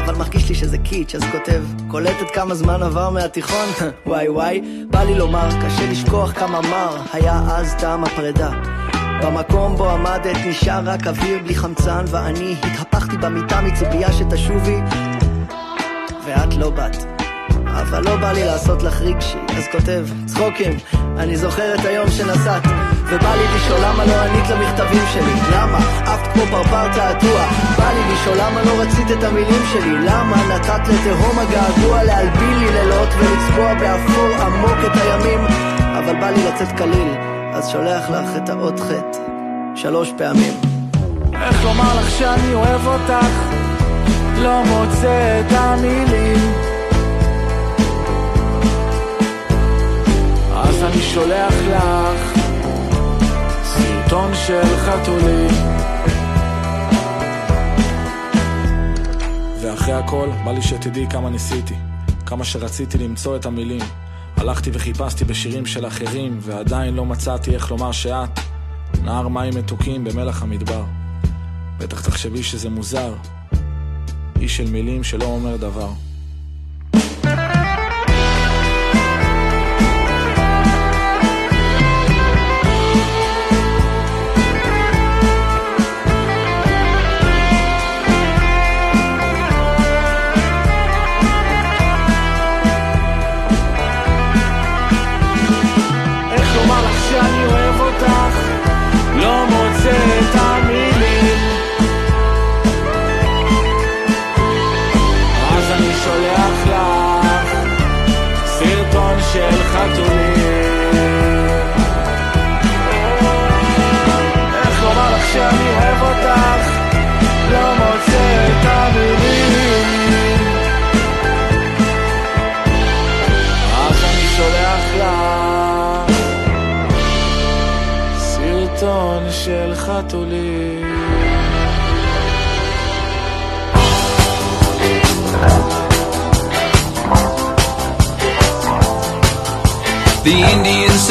אבל 0.04 0.14
מרגיש 0.14 0.48
לי 0.48 0.54
שזה 0.54 0.78
קיץ', 0.78 1.14
אז 1.14 1.22
כותב, 1.32 1.62
קולטת 1.88 2.30
כמה 2.34 2.54
זמן 2.54 2.82
עבר 2.82 3.10
מהתיכון? 3.10 3.66
וואי 4.06 4.28
וואי, 4.28 4.62
בא 4.90 5.02
לי 5.02 5.14
לומר, 5.14 5.48
קשה 5.64 5.90
לשכוח 5.90 6.32
כמה 6.32 6.60
מר 6.60 6.96
היה 7.12 7.40
אז 7.48 7.74
טעם 7.74 8.04
הפרידה. 8.04 8.50
במקום 9.22 9.76
בו 9.76 9.90
עמדת 9.90 10.36
נשאר 10.46 10.80
רק 10.84 11.06
אוויר 11.06 11.38
בלי 11.44 11.54
חמצן 11.54 12.04
ואני 12.08 12.54
התהפכתי 12.62 13.16
במיטה 13.16 13.60
מציפייה 13.60 14.12
שתשובי 14.12 14.76
ואת 16.26 16.54
לא 16.56 16.70
באת. 16.70 16.96
אבל 17.66 18.04
לא 18.04 18.16
בא 18.16 18.32
לי 18.32 18.44
לעשות 18.44 18.82
לך 18.82 19.00
רגשי, 19.00 19.38
אז 19.56 19.64
כותב, 19.72 20.06
צחוקים, 20.26 20.78
אני 21.18 21.36
זוכר 21.36 21.74
את 21.74 21.84
היום 21.84 22.10
שנסעת, 22.10 22.62
ובא 23.06 23.34
לי 23.34 23.44
לשאול 23.56 23.80
למה 23.84 24.04
לא 24.04 24.14
ענית 24.22 24.50
למכתבים 24.50 25.02
שלי, 25.12 25.32
למה? 25.52 25.78
עפת 26.06 26.32
כמו 26.32 26.42
פרפר 26.50 26.92
תעתוע, 26.94 27.46
בא 27.78 27.92
לי 27.92 28.14
לשאול 28.14 28.36
למה 28.38 28.62
לא 28.62 28.80
רצית 28.80 29.10
את 29.18 29.24
המילים 29.24 29.62
שלי, 29.72 29.94
למה 30.06 30.36
נתת 30.36 30.88
לתהום 30.88 31.38
הגעגוע 31.38 32.02
להלבין 32.02 32.58
לי 32.58 32.72
לילות 32.72 33.08
ולצבוע 33.18 33.74
באפור 33.74 34.42
עמוק 34.42 34.78
את 34.86 35.00
הימים, 35.00 35.40
אבל 35.98 36.20
בא 36.20 36.30
לי 36.30 36.44
לצאת 36.44 36.72
קליל, 36.76 37.14
אז 37.54 37.68
שולח 37.68 38.10
לך 38.10 38.36
את 38.36 38.48
האות 38.48 38.80
חטא, 38.80 39.18
שלוש 39.74 40.12
פעמים. 40.18 40.54
איך 41.42 41.64
לומר 41.64 41.98
לך 41.98 42.10
שאני 42.10 42.54
אוהב 42.54 42.86
אותך? 42.86 43.26
לא 44.42 44.62
מוצא 44.64 45.40
את 45.40 45.52
המילים 45.52 46.52
אז 50.54 50.82
אני 50.82 51.02
שולח 51.02 51.54
לך 51.70 52.43
סרטון 54.14 54.34
של 54.34 54.76
חתולים. 54.76 55.50
ואחרי 59.62 59.94
הכל, 59.94 60.28
בא 60.44 60.52
לי 60.52 60.62
שתדעי 60.62 61.06
כמה 61.10 61.30
ניסיתי 61.30 61.74
כמה 62.26 62.44
שרציתי 62.44 62.98
למצוא 62.98 63.36
את 63.36 63.46
המילים. 63.46 63.80
הלכתי 64.36 64.70
וחיפשתי 64.72 65.24
בשירים 65.24 65.66
של 65.66 65.86
אחרים 65.86 66.38
ועדיין 66.40 66.94
לא 66.94 67.04
מצאתי 67.04 67.54
איך 67.54 67.70
לומר 67.70 67.92
שאת 67.92 68.40
נהר 69.02 69.28
מים 69.28 69.54
מתוקים 69.56 70.04
במלח 70.04 70.42
המדבר. 70.42 70.84
בטח 71.78 72.00
תחשבי 72.00 72.42
שזה 72.42 72.70
מוזר 72.70 73.14
איש 74.40 74.56
של 74.56 74.70
מילים 74.70 75.04
שלא 75.04 75.24
אומר 75.24 75.56
דבר. 75.56 75.88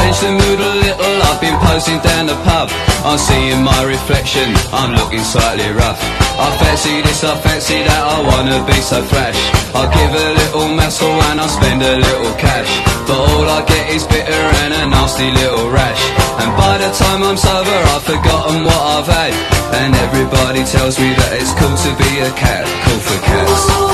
Change 0.00 0.18
the 0.24 0.32
mood 0.32 0.60
a 0.60 0.72
little, 0.80 1.16
I've 1.28 1.40
been 1.44 1.58
posing 1.60 2.00
down 2.00 2.24
the 2.26 2.38
pub. 2.48 2.72
I'm 3.04 3.18
seeing 3.18 3.62
my 3.62 3.84
reflection, 3.84 4.48
I'm 4.72 4.96
looking 4.96 5.20
slightly 5.20 5.68
rough. 5.76 6.00
I 6.40 6.48
fancy 6.56 7.02
this, 7.04 7.22
I 7.22 7.36
fancy 7.44 7.84
that, 7.84 8.02
I 8.16 8.24
wanna 8.24 8.64
be 8.64 8.80
so 8.80 9.04
fresh 9.04 9.60
I'll 9.74 9.88
give 9.88 10.10
a 10.10 10.28
little 10.34 10.68
muscle 10.74 11.08
and 11.30 11.40
I'll 11.40 11.48
spend 11.48 11.82
a 11.82 11.96
little 11.96 12.34
cash. 12.34 12.70
But 13.06 13.18
all 13.18 13.48
I 13.48 13.64
get 13.64 13.90
is 13.90 14.04
bitter 14.04 14.44
and 14.64 14.74
a 14.74 14.86
nasty 14.88 15.30
little 15.30 15.70
rash. 15.70 16.02
And 16.42 16.50
by 16.56 16.78
the 16.78 16.90
time 16.90 17.22
I'm 17.22 17.36
sober, 17.36 17.78
I've 17.94 18.02
forgotten 18.02 18.64
what 18.64 18.82
I've 18.96 19.06
had. 19.06 19.32
And 19.80 19.94
everybody 19.94 20.64
tells 20.64 20.98
me 20.98 21.14
that 21.14 21.32
it's 21.40 21.54
cool 21.54 21.76
to 21.76 21.90
be 22.02 22.20
a 22.20 22.30
cat, 22.32 22.66
cool 22.84 22.98
for 22.98 23.18
cats. 23.24 23.89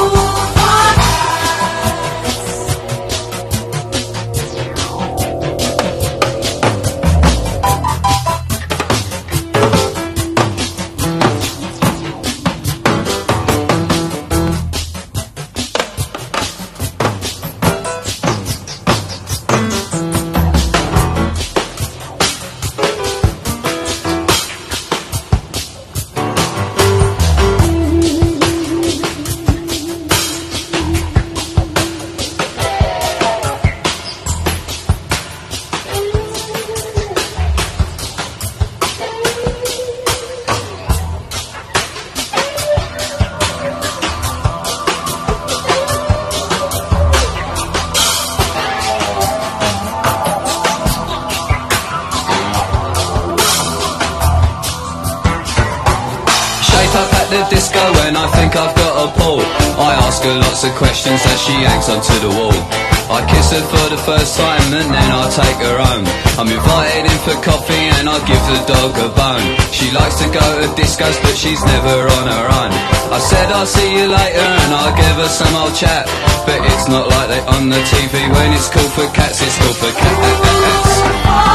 I'm 66.36 66.48
invited 66.48 67.08
in 67.08 67.18
for 67.24 67.32
coffee 67.40 67.88
and 67.96 68.08
I 68.08 68.20
give 68.28 68.44
the 68.52 68.60
dog 68.68 68.92
a 69.00 69.08
bone. 69.08 69.56
She 69.72 69.90
likes 69.90 70.20
to 70.20 70.28
go 70.28 70.44
to 70.60 70.68
discos 70.76 71.16
but 71.24 71.34
she's 71.34 71.64
never 71.64 72.04
on 72.12 72.28
her 72.28 72.46
own. 72.60 72.72
I 73.08 73.18
said 73.18 73.48
I'll 73.52 73.64
see 73.64 73.88
you 73.96 74.04
later 74.04 74.44
and 74.44 74.70
I'll 74.74 74.94
give 74.94 75.16
her 75.16 75.32
some 75.32 75.54
old 75.56 75.74
chat. 75.74 76.04
But 76.44 76.60
it's 76.60 76.88
not 76.88 77.08
like 77.08 77.28
they 77.32 77.40
on 77.40 77.70
the 77.70 77.80
TV 77.88 78.28
when 78.36 78.52
it's 78.52 78.68
cool 78.68 78.88
for 78.92 79.08
cats, 79.16 79.40
it's 79.40 79.56
cool 79.56 79.72
for 79.80 79.92
cats. 79.96 81.45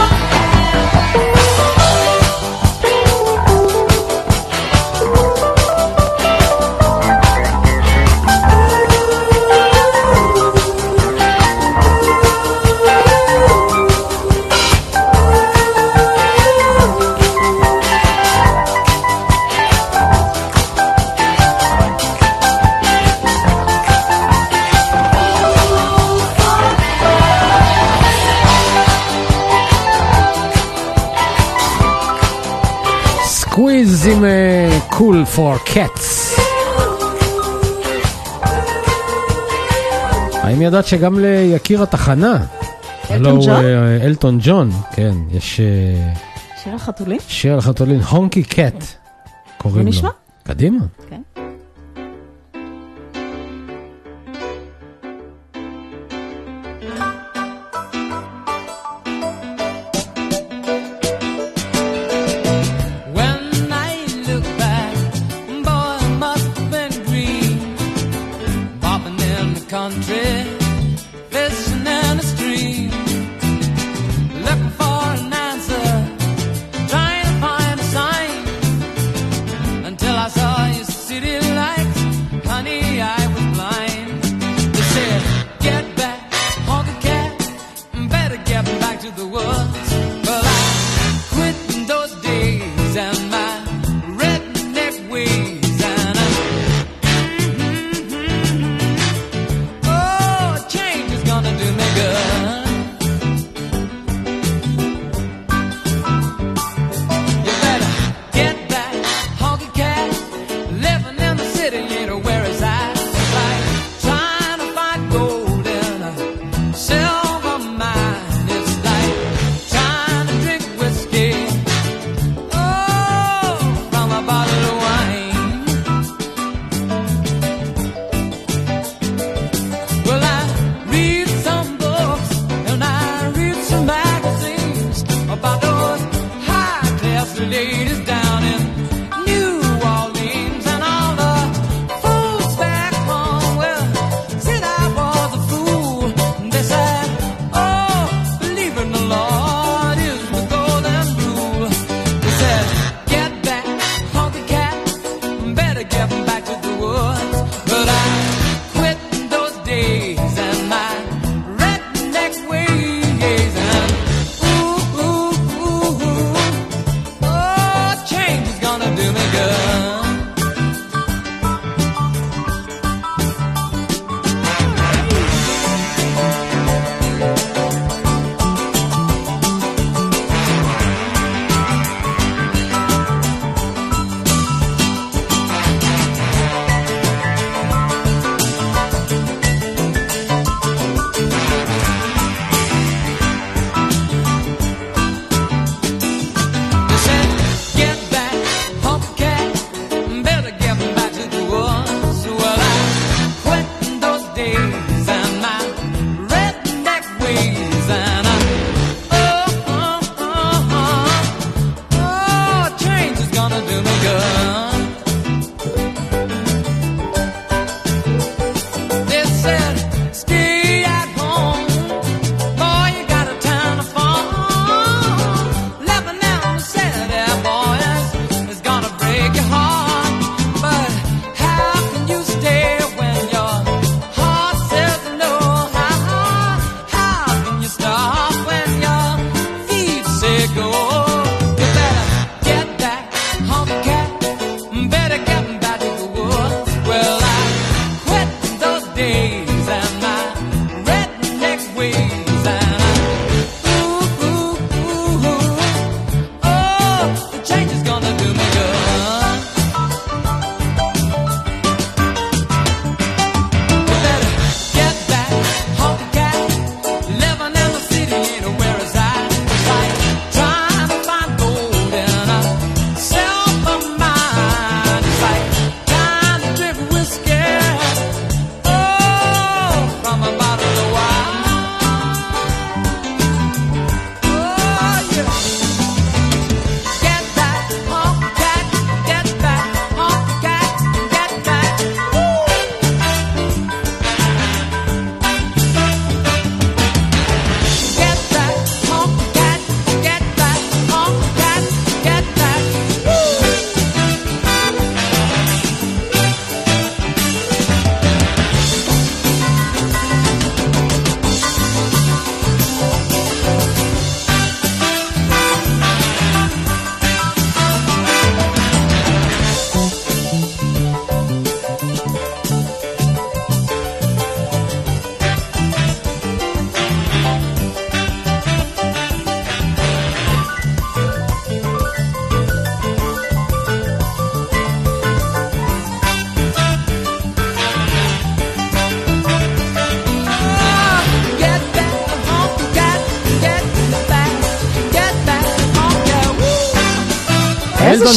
עם 34.11 34.23
קול 34.89 35.25
פור 35.25 35.55
קאטס. 35.65 36.39
האם 40.33 40.61
ידעת 40.61 40.85
שגם 40.85 41.19
ליקיר 41.19 41.83
התחנה? 41.83 42.45
הלו? 43.09 43.39
אה, 43.49 44.05
אלטון 44.05 44.39
ג'ון, 44.41 44.71
כן, 44.91 45.13
יש 45.31 45.59
אה, 45.59 46.13
שיר 46.63 46.75
החתולים? 46.75 47.17
שיר 47.27 47.53
על 47.53 47.61
חתולין, 47.61 48.01
הונקי 48.01 48.43
קאט, 48.43 48.83
קוראים 49.57 49.83
לו. 49.85 49.89
נשמע? 49.89 50.09
קדימה. 50.43 50.79
כן. 51.09 51.21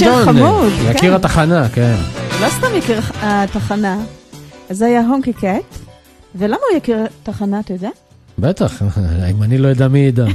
ג'ון, 0.00 0.24
חמוד, 0.24 0.72
יקיר 0.90 1.10
כן. 1.10 1.12
התחנה, 1.16 1.68
כן. 1.68 1.94
לא 2.42 2.48
סתם 2.48 2.66
יקיר 2.76 3.00
התחנה, 3.22 3.98
זה 4.70 4.86
היה 4.86 5.00
הונקי 5.06 5.32
קאט. 5.32 5.62
ולמה 6.34 6.56
הוא 6.70 6.76
יקיר 6.78 6.96
התחנה, 7.22 7.60
אתה 7.60 7.72
יודע? 7.72 7.88
בטח, 8.38 8.82
אם 9.30 9.42
אני 9.42 9.58
לא 9.58 9.68
יודע 9.68 9.88
מי 9.88 9.98
ידע. 9.98 10.24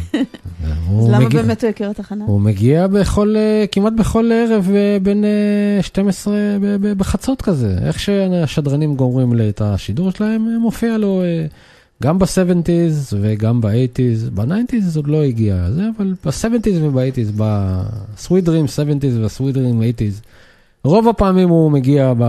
אז 0.99 1.07
למה 1.09 1.19
מגיע- 1.19 1.41
באמת 1.41 1.63
הוא 1.63 1.69
יקיר 1.69 1.89
התחנה? 1.89 2.25
הוא 2.27 2.41
מגיע 2.41 2.87
בכל, 2.87 3.35
אה, 3.37 3.65
כמעט 3.71 3.93
בכל 3.93 4.31
ערב 4.33 4.69
אה, 4.75 4.97
בין 5.03 5.23
אה, 5.25 5.83
12 5.83 6.33
ב- 6.61 6.75
ב- 6.87 6.97
בחצות 6.97 7.41
כזה. 7.41 7.75
איך 7.85 7.99
שהשדרנים 7.99 8.95
גומרים 8.95 9.33
את 9.49 9.61
השידור 9.61 10.11
שלהם, 10.11 10.47
אה, 10.53 10.59
מופיע 10.59 10.97
לו 10.97 11.21
אה, 11.23 11.45
גם 12.03 12.19
ב-70's 12.19 13.13
וגם 13.21 13.61
ב-80's. 13.61 14.29
ב-90's 14.33 14.95
עוד 14.95 15.07
לא 15.07 15.23
הגיע, 15.23 15.71
זה, 15.71 15.83
אבל 15.97 16.13
ב-70's 16.25 16.81
וב-80's, 16.81 17.31
ב-Sweet 17.37 18.45
Dream 18.45 18.67
70's 18.67 19.05
ו-Sweet 19.05 19.55
Dream 19.55 20.01
80's. 20.01 20.21
רוב 20.83 21.07
הפעמים 21.07 21.49
הוא 21.49 21.71
מגיע 21.71 22.13
ב... 22.17 22.23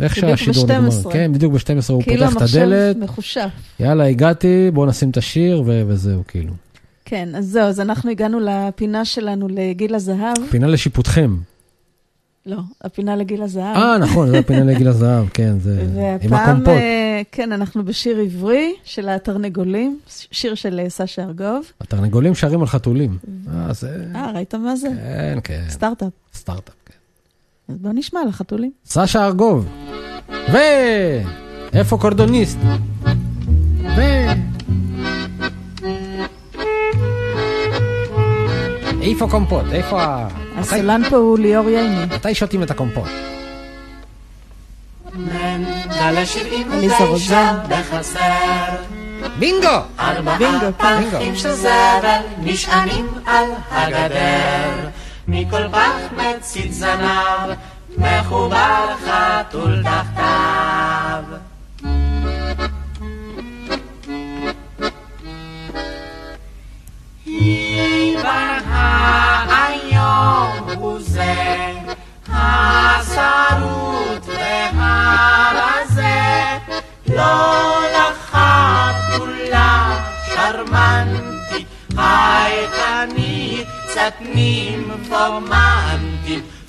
איך 0.00 0.18
בדיוק 0.18 0.36
שהשידור 0.36 0.64
נגמר. 0.64 0.90
12. 0.90 1.12
כן, 1.12 1.32
בדיוק 1.32 1.52
ב-12 1.52 1.58
הוא 1.92 2.02
כאילו 2.02 2.24
פותח 2.24 2.36
את 2.36 2.40
המחשב 2.40 2.58
הדלת, 2.58 2.96
מחושף. 2.96 3.48
יאללה, 3.80 4.04
הגעתי, 4.04 4.70
בואו 4.74 4.86
נשים 4.86 5.10
את 5.10 5.16
השיר 5.16 5.62
ו- 5.66 5.82
וזהו, 5.86 6.22
כאילו. 6.28 6.52
כן, 7.04 7.28
אז 7.34 7.46
זהו, 7.46 7.62
אז 7.62 7.80
אנחנו 7.80 8.10
הגענו 8.10 8.40
לפינה 8.40 9.04
שלנו 9.04 9.48
לגיל 9.50 9.94
הזהב. 9.94 10.36
פינה 10.50 10.66
לשיפוטכם. 10.66 11.36
לא, 12.46 12.56
הפינה 12.82 13.16
לגיל 13.16 13.42
הזהב. 13.42 13.76
אה, 13.76 13.98
נכון, 13.98 14.28
זה 14.30 14.38
הפינה 14.38 14.64
לגיל 14.64 14.88
הזהב, 14.88 15.28
כן, 15.34 15.58
זה 15.58 15.80
עם 15.82 15.96
והפעם, 16.32 16.34
הקומפוט. 16.34 16.74
כן, 17.32 17.52
אנחנו 17.52 17.84
בשיר 17.84 18.18
עברי 18.18 18.74
של 18.84 19.08
התרנגולים, 19.08 20.00
שיר 20.30 20.54
של 20.54 20.80
אה, 20.80 20.90
סשה 20.90 21.22
ארגוב. 21.22 21.72
התרנגולים 21.80 22.34
שרים 22.34 22.60
על 22.60 22.66
חתולים. 22.66 23.18
אה, 23.48 23.72
זה... 23.72 24.06
אה, 24.14 24.30
ראית 24.34 24.54
מה 24.54 24.76
זה? 24.76 24.88
כן, 24.88 25.38
כן, 25.44 25.64
סטארט-אפ. 25.68 26.12
סטארט-אפ, 26.34 26.74
כן. 26.86 26.94
אז 27.68 27.78
בוא 27.78 27.90
נשמע 27.94 28.20
על 28.20 28.28
החתולים. 28.28 28.72
סשה 28.84 29.26
ארגוב. 29.26 29.68
ו... 30.52 30.56
איפה 31.72 31.98
קורדוניסט? 31.98 32.58
ו... 33.96 34.00
איפה 39.02 39.28
קומפוט? 39.30 39.64
איפה 39.72 40.02
ה... 40.02 40.28
הסולן 40.56 41.02
פה 41.10 41.16
הוא 41.16 41.38
ליאור 41.38 41.68
ייני. 41.68 42.04
מתי 42.14 42.34
שותים 42.34 42.62
את 42.62 42.70
הקומפוט? 42.70 43.08
עליזה 46.70 47.04
רוזן. 47.04 47.56
בינגו! 49.38 49.68
ארבעה 49.98 50.38
בינגו, 50.38 50.66
כן. 50.78 51.10
פחים 51.10 51.36
של 51.36 51.52
זבל 51.52 52.20
נשענים 52.38 53.08
על 53.26 53.50
הגדר 53.70 54.88
מכל 55.28 55.68
פח 55.68 55.96
מצית 56.16 56.72
זנב 56.72 57.50
מחובר 57.98 58.86
חתול 59.04 59.82
תחתיו 59.82 61.24
עיוור 67.24 68.32
היום 69.48 70.68
הוא 70.76 70.98
זה 71.00 71.34
השרוט 72.32 74.26
והרזה 74.26 76.20
לא 77.08 77.80
לחתולה 77.96 79.70
שרמנטית 80.26 81.66
חייכנית 81.96 83.68
קצת 83.88 84.14
נימפומנטית 84.20 85.52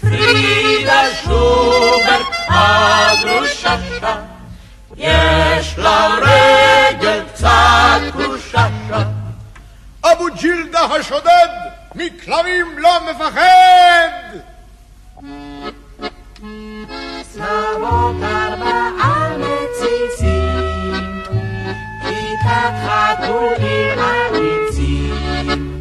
פרידה 0.01 1.01
שוברט 1.23 2.27
הגרושה 2.47 3.75
יש 4.97 5.77
לה 5.77 6.07
רגל 6.21 7.23
קצת 7.33 7.99
קרושה 8.11 8.67
אבו 10.03 10.25
ג'ילדה 10.39 10.79
השודד, 10.79 11.47
מכלבים 11.95 12.77
לא 12.77 12.99
מפחד! 13.09 14.09
צלבות 17.33 18.15
ארבעה 18.23 19.29
מציצים, 19.37 21.23
כיתת 22.01 22.73
חתולים 22.83 23.99
אמיצים. 23.99 25.79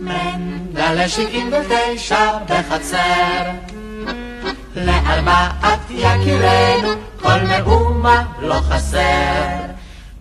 מנדלה 0.00 1.08
שבעים 1.08 1.52
ותשע 1.52 2.38
בחצר, 2.48 3.50
לארבעת 4.76 5.80
יקירנו 5.90 6.88
כל 7.20 7.40
מאומה 7.48 8.22
לא 8.40 8.54
חסר. 8.54 9.70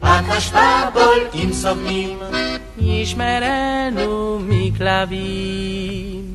בת 0.01 0.29
אשפה 0.37 0.89
בולעים 0.93 1.53
סובלים, 1.53 2.19
ישמרנו 2.82 4.39
מכלבים. 4.47 6.25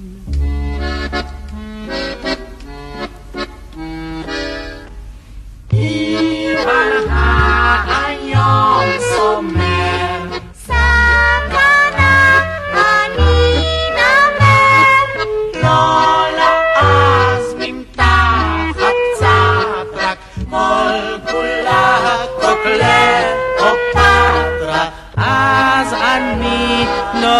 עיוור 5.71 7.11
היום 8.07 8.85
סומר, 9.17 9.64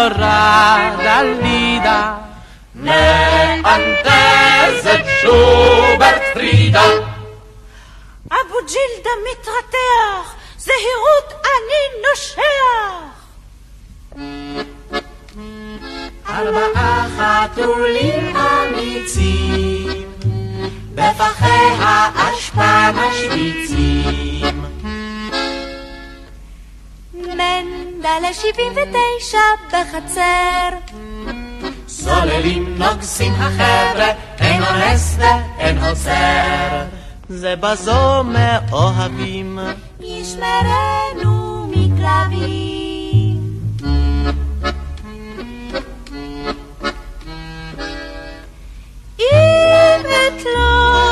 נורא 0.09 0.89
דלידה, 0.97 2.15
מאנטזת 2.75 4.05
שוברט 5.21 6.21
פרידה. 6.33 6.85
אבו 8.27 8.59
ג'ילדה 8.67 9.09
מתרתח, 9.25 10.25
זהירות 10.57 11.29
אני 11.45 11.81
נושח. 12.09 12.41
ארבעה 16.29 16.95
חתולים 17.17 18.35
אמיצים, 18.35 20.09
בפחי 20.95 21.69
האשפה 21.79 22.91
משוויצים. 22.91 24.34
מנדלה 27.27 28.33
שבעים 28.33 28.71
ותשע 28.71 29.37
בחצר. 29.67 30.69
סוללים 31.87 32.77
נוגסים 32.77 33.33
החבר'ה, 33.33 34.11
אין 34.39 34.63
אונס 34.63 35.17
ואין 35.17 35.77
עוצר. 35.77 36.85
זה 37.29 37.55
בזו 37.55 38.23
מאוהבים, 38.23 39.59
ישמרנו 39.99 41.67
מכלבים. 41.71 43.39
אם 49.19 50.01
את 50.01 50.45
לא 50.45 51.04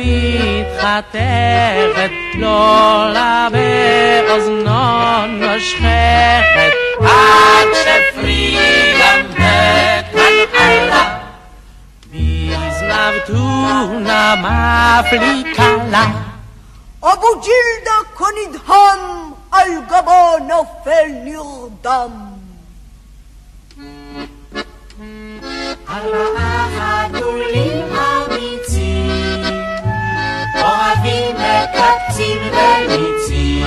מתחתכת, 0.00 1.20
לא 2.34 3.10
לה 3.12 3.48
באוזנו 3.52 5.26
נושכת, 5.26 6.72
עד 7.00 7.68
שפרידה 7.74 8.66
מקנאה, 10.14 11.18
בזנב 12.12 13.14
טונה 13.26 14.34
מפליקה 14.36 15.76
לה. 15.90 16.04
אבו 17.02 17.40
ג'ילדה 17.42 17.98
כנדהם, 18.18 19.32
על 19.52 19.70
גבו 19.88 20.36
נופל 20.48 21.08
נרדם. 21.24 22.10
ארבעה 25.88 26.68
חתולים 26.76 27.96
אוהבים 30.96 31.36
מקפצים 31.36 32.38
וניצים. 32.88 33.66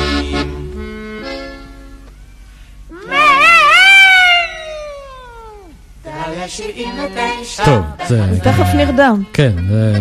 דליה 6.05 6.47
79. 6.47 7.65
טוב, 7.65 7.85
זה... 8.07 8.23
תכף 8.43 8.67
נרדם. 8.75 9.23
כן, 9.33 9.51
זה... 9.69 9.97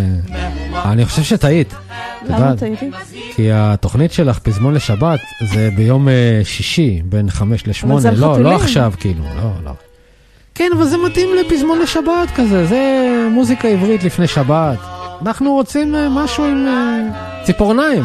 אני 0.85 1.05
חושב 1.05 1.23
שטעית. 1.23 1.75
למה? 2.25 2.57
טעיתי? 2.57 2.91
כי 3.35 3.53
התוכנית 3.53 4.13
שלך, 4.13 4.39
פזמון 4.39 4.75
לשבת, 4.75 5.21
זה 5.53 5.69
ביום 5.77 6.09
אה, 6.09 6.41
שישי, 6.45 7.03
בין 7.05 7.31
חמש 7.31 7.67
לשמונה. 7.67 8.11
לא, 8.11 8.41
לא. 8.41 8.57
עכשיו, 8.57 8.93
כאילו, 9.01 9.25
לא, 9.37 9.51
לא. 9.65 9.71
כן, 10.55 10.71
אבל 10.77 10.85
זה 10.85 10.97
מתאים 10.97 11.29
לפזמון 11.41 11.79
לשבת 11.79 12.31
כזה, 12.37 12.67
זה 12.67 13.11
מוזיקה 13.31 13.69
עברית 13.69 14.05
לפני 14.05 14.27
שבת. 14.27 14.98
אנחנו 15.23 15.53
רוצים 15.53 15.95
אה, 15.95 16.09
משהו 16.09 16.45
עם 16.45 16.67
אה, 16.69 17.45
ציפורניים. 17.45 18.03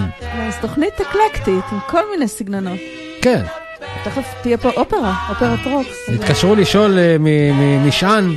אז 0.48 0.58
תוכנית 0.62 0.94
אקלקטית, 1.02 1.64
עם 1.72 1.80
כל 1.90 2.02
מיני 2.12 2.28
סגנונות. 2.28 2.80
כן. 3.22 3.44
תכף 4.04 4.34
תהיה 4.42 4.58
פה 4.58 4.70
אופרה, 4.70 5.14
אופרת 5.30 5.60
רוק. 5.66 5.88
התקשרו 6.16 6.56
לשאול 6.56 6.98
אה, 7.00 7.16
מ- 7.20 7.24
מ- 7.60 7.88
משען, 7.88 8.30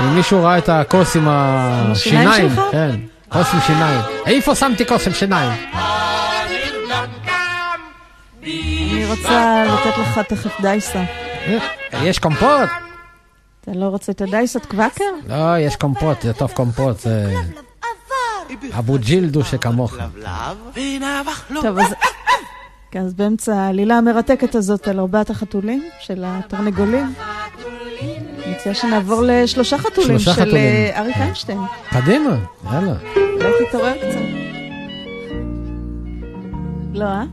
אם 0.00 0.16
מישהו 0.16 0.42
ראה 0.42 0.58
את 0.58 0.68
הכוס 0.68 1.16
עם 1.16 1.24
השיניים. 1.28 2.48
כן, 2.72 2.90
כוס 3.28 3.54
עם 3.54 3.60
שיניים. 3.60 4.00
איפה 4.26 4.54
שמתי 4.54 4.86
כוס 4.86 5.06
עם 5.06 5.12
שיניים? 5.12 5.52
אני 8.42 9.04
רוצה 9.10 9.64
לתת 9.64 9.98
לך 9.98 10.18
תכף 10.28 10.60
דייסה. 10.60 11.02
יש 12.02 12.18
קומפוט? 12.18 12.68
אתה 13.60 13.70
לא 13.74 13.84
רוצה 13.86 14.12
את 14.12 14.20
הדייסות 14.20 14.66
קוואקר? 14.66 15.04
לא, 15.28 15.58
יש 15.58 15.76
קומפוט, 15.76 16.22
זה 16.22 16.32
טוב 16.32 16.50
קומפוט, 16.52 16.98
זה... 17.00 17.32
אבו 18.78 18.96
ג'ילדו 18.98 19.44
שכמוך. 19.44 19.96
טוב, 21.62 21.78
אז... 21.78 21.94
כן, 22.90 23.00
אז 23.00 23.14
באמצע 23.14 23.56
העלילה 23.56 23.98
המרתקת 23.98 24.54
הזאת 24.54 24.88
על 24.88 25.00
ארבעת 25.00 25.30
החתולים 25.30 25.84
של 26.00 26.24
התרנגולים, 26.26 27.14
אני 28.44 28.54
מציעה 28.54 28.74
שנעבור 28.74 29.22
לשלושה 29.24 29.78
חתולים 29.78 30.18
של. 30.18 30.56
אה, 30.56 31.00
אריק 31.00 31.16
איינשטיין. 31.16 31.58
קדימה, 31.90 32.36
יאללה. 32.64 32.94
אולי 33.16 33.52
תתעורר 33.68 33.92
קצת. 33.92 34.20
לא, 36.94 37.04
אה? 37.04 37.24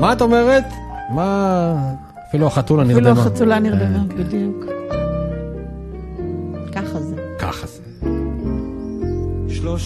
מה 0.00 0.12
את 0.12 0.20
אומרת? 0.20 0.64
מה... 1.10 1.74
אפילו 2.28 2.46
החתולה 2.46 2.84
נרדמה. 2.84 3.12
אפילו 3.12 3.28
החתולה 3.28 3.58
נרדמה, 3.58 3.98
אה, 3.98 4.02
כן. 4.10 4.24
בדיוק. 4.24 4.77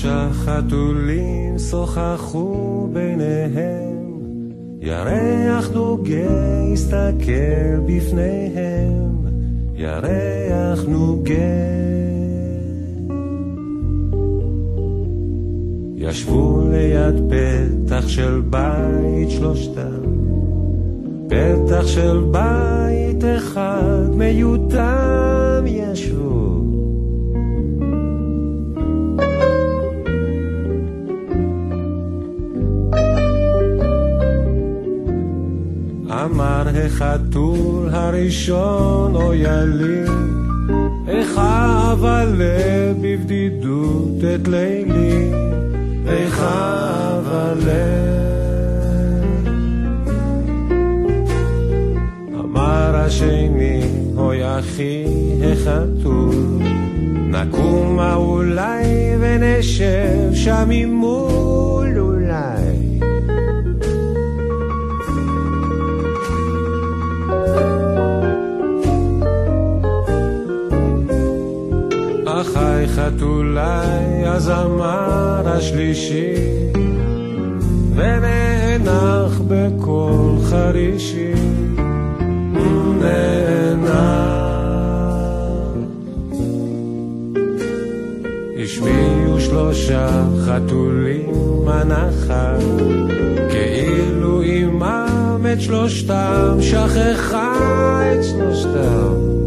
שלושה 0.03 0.28
חתולים 0.32 1.59
שוחחו 1.59 2.88
ביניהם, 2.92 4.20
ירח 4.80 5.70
נוגה 5.74 6.62
הסתכל 6.72 7.80
בפניהם, 7.86 9.26
ירח 9.74 10.84
נוגה. 10.88 11.32
ישבו 15.96 16.62
ליד 16.70 17.22
פתח 17.30 18.09
של 18.09 18.42
בית 18.50 19.30
שלושתם, 19.30 20.03
פתח 21.28 21.86
של 21.86 22.24
בית 22.30 23.24
אחד 23.36 24.09
מיותם 24.14 25.64
ישבו. 25.66 26.41
אמר 36.33 36.68
החתול 36.87 37.89
הראשון, 37.93 39.14
אוי 39.14 39.45
לי, 39.66 40.05
איך 41.09 41.39
אבלה 41.39 42.93
בבדידות 43.01 44.18
את 44.35 44.49
לילי, 44.49 45.33
איך 46.07 46.41
אבלה. 46.41 47.72
אמר 52.41 52.97
השני, 52.97 53.83
אוי 54.16 54.59
אחי 54.59 55.05
החתול, 55.53 56.59
נקומה 57.28 58.14
אולי 58.14 58.85
ונשב 59.20 60.35
שם 60.35 60.64
ממול 60.68 62.12
אחי 72.53 72.88
חתולי, 72.88 74.28
אז 74.28 74.50
אמר 74.50 75.42
השלישי, 75.44 76.34
ונאנח 77.94 79.40
בקול 79.48 80.38
חרישי, 80.50 81.32
נאנח. 83.00 83.92
השמיעו 88.62 89.40
שלושה 89.40 90.24
חתולים 90.46 91.68
הנחה, 91.68 92.57
כאילו 93.50 94.42
עמם 94.42 95.46
את 95.53 95.61
שלושתם, 95.61 96.57
שכחה 96.61 97.53
את 98.12 98.24
שלושתם. 98.24 99.41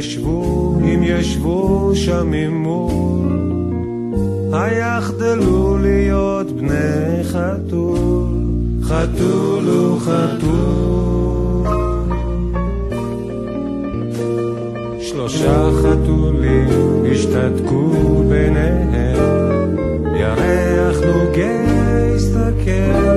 ישבו, 0.00 0.78
אם 0.84 1.00
ישבו 1.02 1.92
שם 1.94 2.30
ממול, 2.30 3.32
היחדלו 4.52 5.78
להיות 5.78 6.52
בני 6.52 7.24
חתול, 7.24 8.26
חתול 8.82 9.64
הוא 9.64 10.00
חתול. 10.00 11.66
שלושה 15.00 15.68
חתולים 15.82 17.04
השתתקו 17.12 17.90
ביניהם, 18.28 19.76
ירח 20.16 20.96
נוגה 21.00 21.60
הסתכל 22.14 23.09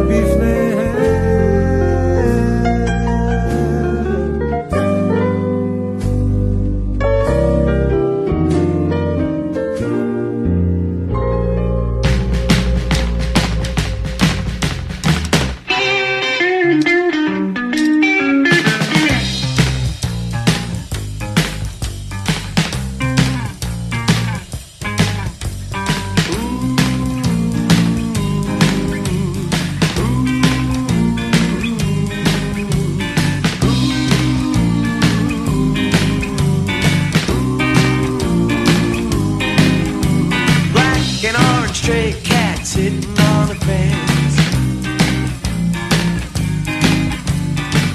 sitting 42.73 43.19
on 43.19 43.51
a 43.51 43.57
fence. 43.67 44.35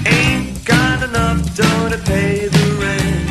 Ain't 0.07 0.65
got 0.65 1.03
enough 1.09 1.41
dough 1.57 1.89
to 1.89 1.99
pay 2.11 2.47
the 2.47 2.67
rent. 2.83 3.29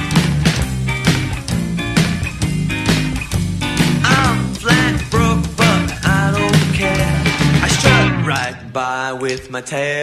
I'm 4.03 4.37
flat 4.61 4.95
broke, 5.09 5.45
but 5.55 5.87
I 6.19 6.23
don't 6.37 6.65
care. 6.81 7.21
I 7.65 7.67
strut 7.77 8.27
right 8.27 8.59
by 8.73 9.13
with 9.13 9.49
my 9.49 9.61
tail. 9.61 9.96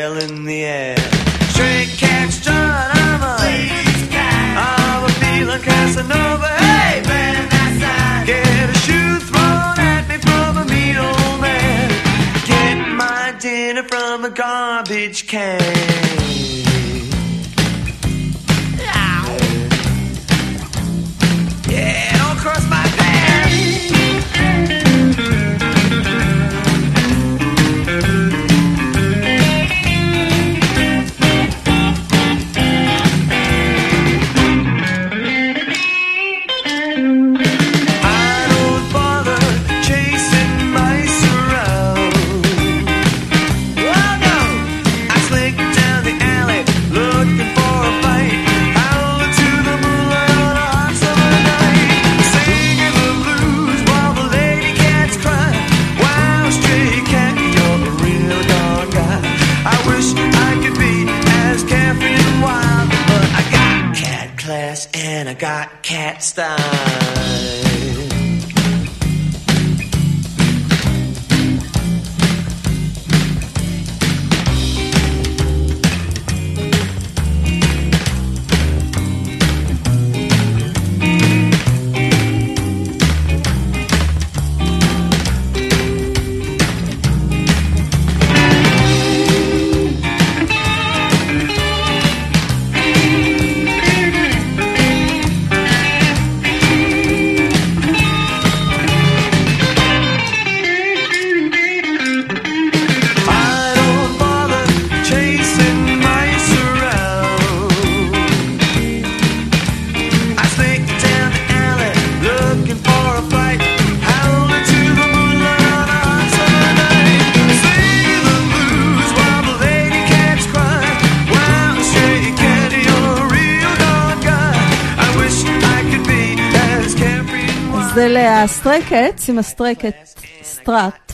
להסטרייקטס 128.45 129.31
עם 129.31 129.39
הסטרייקט 129.39 129.97
סטראט, 130.43 131.13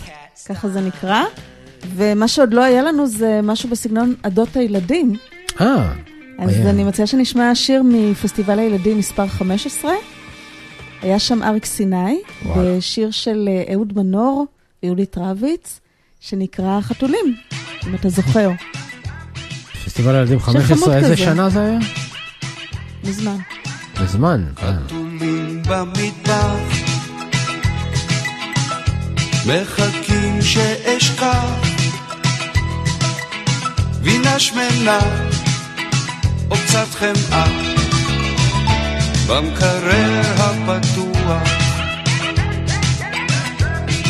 ככה 0.48 0.68
זה 0.68 0.80
נקרא. 0.80 1.22
ומה 1.94 2.28
שעוד 2.28 2.54
לא 2.54 2.64
היה 2.64 2.82
לנו 2.82 3.06
זה 3.06 3.40
משהו 3.42 3.68
בסגנון 3.68 4.14
עדות 4.22 4.56
הילדים. 4.56 5.16
אה, 5.60 5.92
אז 6.38 6.56
היה. 6.56 6.70
אני 6.70 6.84
מציעה 6.84 7.06
שנשמע 7.06 7.54
שיר 7.54 7.82
מפסטיבל 7.84 8.58
הילדים 8.58 8.98
מספר 8.98 9.26
15. 9.26 9.92
היה 11.02 11.18
שם 11.18 11.42
אריק 11.42 11.64
סיני, 11.64 12.20
וואלה. 12.44 12.76
בשיר 12.76 13.10
של 13.10 13.48
אה, 13.48 13.74
אהוד 13.74 13.92
מנור 13.96 14.46
ויהודית 14.82 15.18
רביץ, 15.18 15.80
שנקרא 16.20 16.80
חתולים, 16.80 17.34
אם 17.88 17.94
אתה 17.94 18.08
זוכר, 18.08 18.50
פסטיבל 19.84 20.14
הילדים 20.14 20.40
מספר 20.40 20.62
15, 20.62 20.96
איזה 20.96 21.06
כזה. 21.06 21.16
שנה 21.16 21.50
זה 21.50 21.60
היה? 21.60 21.78
מזמן. 23.04 23.36
בזמן. 24.00 24.44
אה. 24.62 24.72
מחכים 29.46 30.42
שאשכח 30.42 31.44
גבינה 34.00 34.38
שמנה 34.38 34.98
או 36.50 36.56
קצת 36.56 36.86
חמאה 36.98 37.44
במקרר 39.26 40.20
הפתוח 40.36 41.48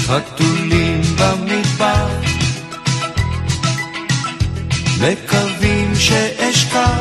חתולים 0.06 1.02
במטבח 1.18 2.10
מקווים 5.00 5.94
שאשכח 5.94 7.00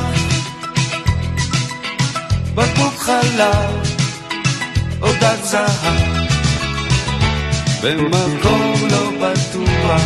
בקבוק 2.55 2.93
חלב 2.99 3.97
או 5.01 5.11
דג 5.13 5.37
זהב 5.43 6.18
במקום 7.81 8.73
לא 8.91 9.11
בטוח. 9.21 10.01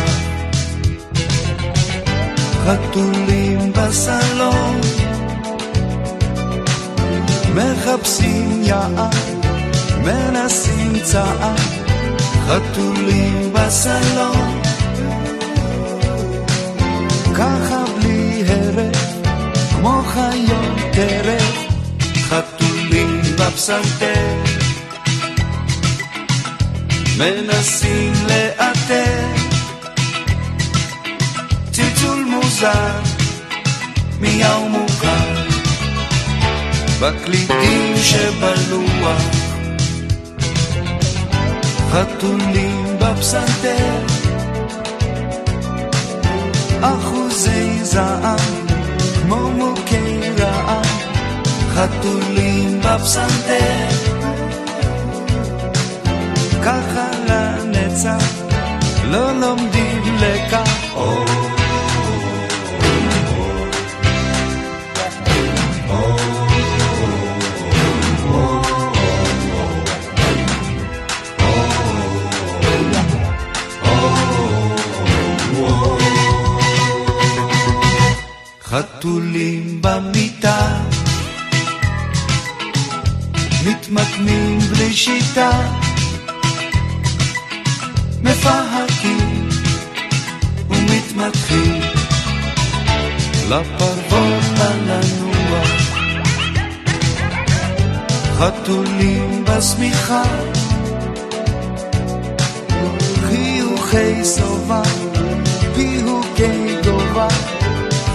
חתולים 2.64 3.72
בסלון. 3.72 4.80
מחפשים 7.54 8.62
יער 8.62 9.08
מנסים 10.04 10.92
צער. 11.02 11.56
חתולים 12.46 13.52
בסלון. 13.52 14.62
ככה 17.34 17.84
בלי 17.96 18.44
הרף 18.46 19.14
כמו 19.70 20.02
חיות 20.02 20.92
טרף. 20.92 21.66
חתולים 22.28 23.20
בפסנתר 23.38 24.43
מנסים 27.18 28.12
לאתר 28.28 29.26
צלצול 31.70 32.24
מוזר 32.24 33.00
מיהו 34.20 34.68
מוכר. 34.68 35.44
בקלידים 37.00 37.94
שבלוח 37.96 39.22
חתולים 41.90 42.96
בפסנתר. 42.98 44.06
אחוזי 46.80 47.84
זעם 47.84 48.36
כמו 49.22 49.50
מוכי 49.50 50.20
רעם 50.38 50.84
חתולים 51.74 52.80
בפסנתר 52.80 54.13
ככה 56.64 57.10
לנצח 57.28 58.24
לא 59.04 59.32
לומדים 59.32 60.02
לקח. 60.20 60.84
חתולים 78.62 79.82
במיטה 79.82 80.80
מתמקמים 83.66 84.58
בלי 84.58 84.92
שיטה 84.92 85.73
מפהקים 88.24 89.48
ומתמתחים. 90.70 91.80
לפרוות 93.48 94.44
הלנוח 94.56 95.68
חתולים 98.38 99.44
בשמיכה 99.44 100.22
חיוכי 103.28 104.24
שובע 104.24 104.82
פיהוקי 105.74 106.76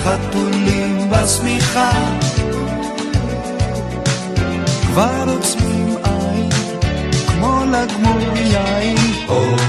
חתולים 0.03 1.09
בשמיכה. 1.09 1.91
כבר 4.81 5.23
עוצמים 5.27 5.88
כמו 7.69 8.17
לגמור 8.17 9.59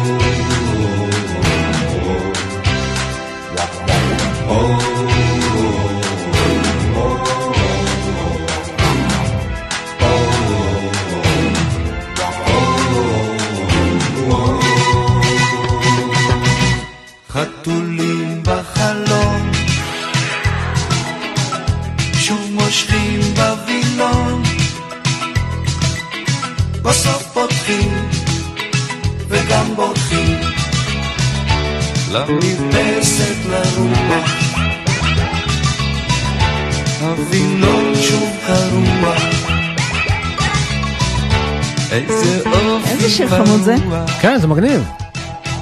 כן, 44.22 44.38
זה 44.38 44.46
מגניב. 44.46 44.80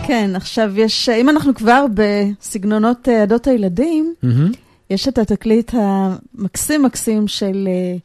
כן, 0.06 0.30
עכשיו 0.34 0.78
יש, 0.78 1.08
אם 1.08 1.28
אנחנו 1.28 1.54
כבר 1.54 1.86
בסגנונות 1.94 3.08
אה, 3.08 3.22
עדות 3.22 3.46
הילדים, 3.46 4.14
מהמם. 4.22 4.52
יש 4.90 5.08
את 5.08 5.18
התקליט 5.18 5.72
המקסים 5.74 6.82
מקסים 6.82 7.28
של 7.28 7.68
אה, 7.68 7.96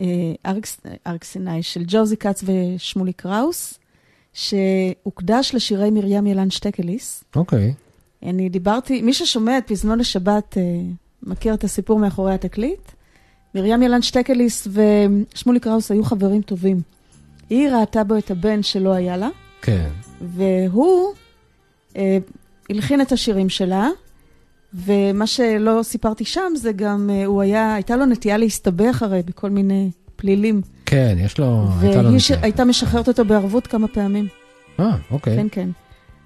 אה, 0.00 0.50
אריק, 0.50 0.66
אריק 1.06 1.24
סיני, 1.24 1.62
של 1.62 1.82
ג'וזי 1.86 2.16
כץ 2.16 2.44
ושמולי 2.44 3.12
קראוס, 3.12 3.78
שהוקדש 4.32 5.54
לשירי 5.54 5.90
מרים 5.90 6.26
ילן 6.26 6.50
שטקליס. 6.50 7.24
אוקיי. 7.36 7.74
אני 8.22 8.48
דיברתי, 8.48 9.02
מי 9.02 9.12
ששומע 9.12 9.58
את 9.58 9.68
פזמון 9.68 10.00
השבת 10.00 10.58
אה, 10.58 10.62
מכיר 11.22 11.54
את 11.54 11.64
הסיפור 11.64 11.98
מאחורי 11.98 12.34
התקליט. 12.34 12.92
מרים 13.54 13.82
ילן 13.82 14.02
שטקליס 14.02 14.68
ושמולי 14.68 15.60
קראוס 15.60 15.90
היו 15.90 16.04
חברים 16.04 16.42
טובים. 16.42 16.80
היא 17.50 17.68
ראתה 17.68 18.04
בו 18.04 18.18
את 18.18 18.30
הבן 18.30 18.62
שלא 18.62 18.92
היה 18.92 19.16
לה, 19.16 19.28
כן. 19.62 19.88
והוא 20.20 21.12
אה, 21.96 22.18
הלחין 22.70 23.00
את 23.00 23.12
השירים 23.12 23.48
שלה, 23.48 23.88
ומה 24.74 25.26
שלא 25.26 25.80
סיפרתי 25.82 26.24
שם 26.24 26.52
זה 26.56 26.72
גם, 26.72 27.10
אה, 27.12 27.24
הוא 27.24 27.42
היה, 27.42 27.74
הייתה 27.74 27.96
לו 27.96 28.06
נטייה 28.06 28.36
להסתבך 28.36 29.02
הרי 29.02 29.22
בכל 29.26 29.50
מיני 29.50 29.90
פלילים. 30.16 30.60
כן, 30.86 31.16
יש 31.20 31.38
לו... 31.38 31.66
הייתה 31.80 32.02
לו 32.02 32.08
והיא 32.08 32.18
ש... 32.18 32.30
נטייה. 32.30 32.44
הייתה 32.44 32.64
משחררת 32.64 33.08
אותו 33.08 33.24
בערבות 33.24 33.66
כמה 33.66 33.88
פעמים. 33.88 34.28
אה, 34.80 34.96
אוקיי. 35.10 35.36
כן, 35.36 35.46
כן. 35.50 35.68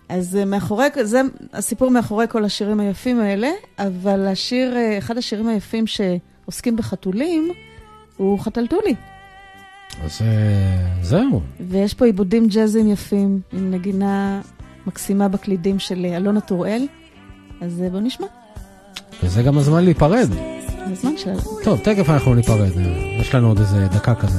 אז 0.08 0.36
אה, 0.36 0.44
מאחורי, 0.44 0.86
זה 1.02 1.20
הסיפור 1.52 1.90
מאחורי 1.90 2.26
כל 2.28 2.44
השירים 2.44 2.80
היפים 2.80 3.20
האלה, 3.20 3.50
אבל 3.78 4.26
השיר, 4.26 4.76
אה, 4.76 4.98
אחד 4.98 5.18
השירים 5.18 5.48
היפים 5.48 5.84
שעוסקים 5.86 6.76
בחתולים, 6.76 7.50
הוא 8.16 8.38
חתלתולי. 8.38 8.94
אז 10.04 10.22
אה, 10.22 11.02
זהו. 11.02 11.40
ויש 11.68 11.94
פה 11.94 12.04
עיבודים 12.04 12.46
ג'אזיים 12.46 12.90
יפים, 12.90 13.40
עם 13.52 13.70
נגינה 13.70 14.40
מקסימה 14.86 15.28
בקלידים 15.28 15.78
של 15.78 16.04
אה, 16.04 16.16
אלונה 16.16 16.40
טוראל. 16.40 16.82
אז 17.60 17.82
אה, 17.82 17.90
בואו 17.90 18.02
נשמע, 18.02 18.26
וזה 19.22 19.42
גם 19.42 19.58
הזמן 19.58 19.84
להיפרד. 19.84 20.28
הזמן 20.92 21.16
שלנו. 21.16 21.40
טוב, 21.64 21.78
תכף 21.78 22.10
אנחנו 22.10 22.34
ניפרד. 22.34 22.70
יש 23.20 23.34
לנו 23.34 23.48
עוד 23.48 23.58
איזה 23.58 23.86
דקה 23.86 24.14
כזה. 24.14 24.38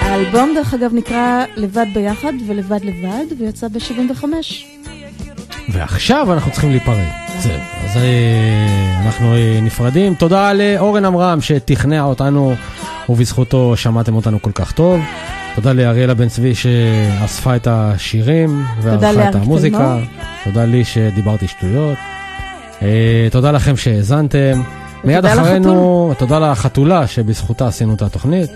האלבום, 0.00 0.52
דרך 0.54 0.74
אגב, 0.74 0.94
נקרא 0.94 1.44
לבד 1.56 1.86
ביחד 1.94 2.32
ולבד 2.46 2.80
לבד, 2.84 3.24
ויצא 3.38 3.68
ב-75. 3.68 4.24
ועכשיו 5.72 6.32
אנחנו 6.32 6.52
צריכים 6.52 6.70
להיפרד. 6.70 7.29
זהו. 7.40 7.52
אז 7.84 7.96
אה, 7.96 9.02
אנחנו 9.06 9.34
אה, 9.34 9.58
נפרדים. 9.62 10.14
תודה 10.14 10.52
לאורן 10.52 11.04
עמרם 11.04 11.40
שתכנע 11.40 12.02
אותנו, 12.02 12.54
ובזכותו 13.08 13.76
שמעתם 13.76 14.14
אותנו 14.14 14.42
כל 14.42 14.52
כך 14.54 14.72
טוב. 14.72 15.00
תודה 15.54 15.72
לאריאלה 15.72 16.14
בן 16.14 16.28
צבי 16.28 16.54
שאספה 16.54 17.56
את 17.56 17.68
השירים 17.70 18.64
וערכה 18.82 19.28
את 19.28 19.34
המוזיקה. 19.34 19.98
תודה 20.44 20.64
לי 20.64 20.84
שדיברתי 20.84 21.48
שטויות. 21.48 21.98
אה, 22.82 23.28
תודה 23.30 23.52
לכם 23.52 23.76
שהאזנתם. 23.76 24.62
מיד 25.04 25.26
אחרינו, 25.26 26.12
תודה 26.18 26.38
לחתולה 26.38 27.06
שבזכותה 27.06 27.66
עשינו 27.66 27.94
את 27.94 28.02
התוכנית. 28.02 28.50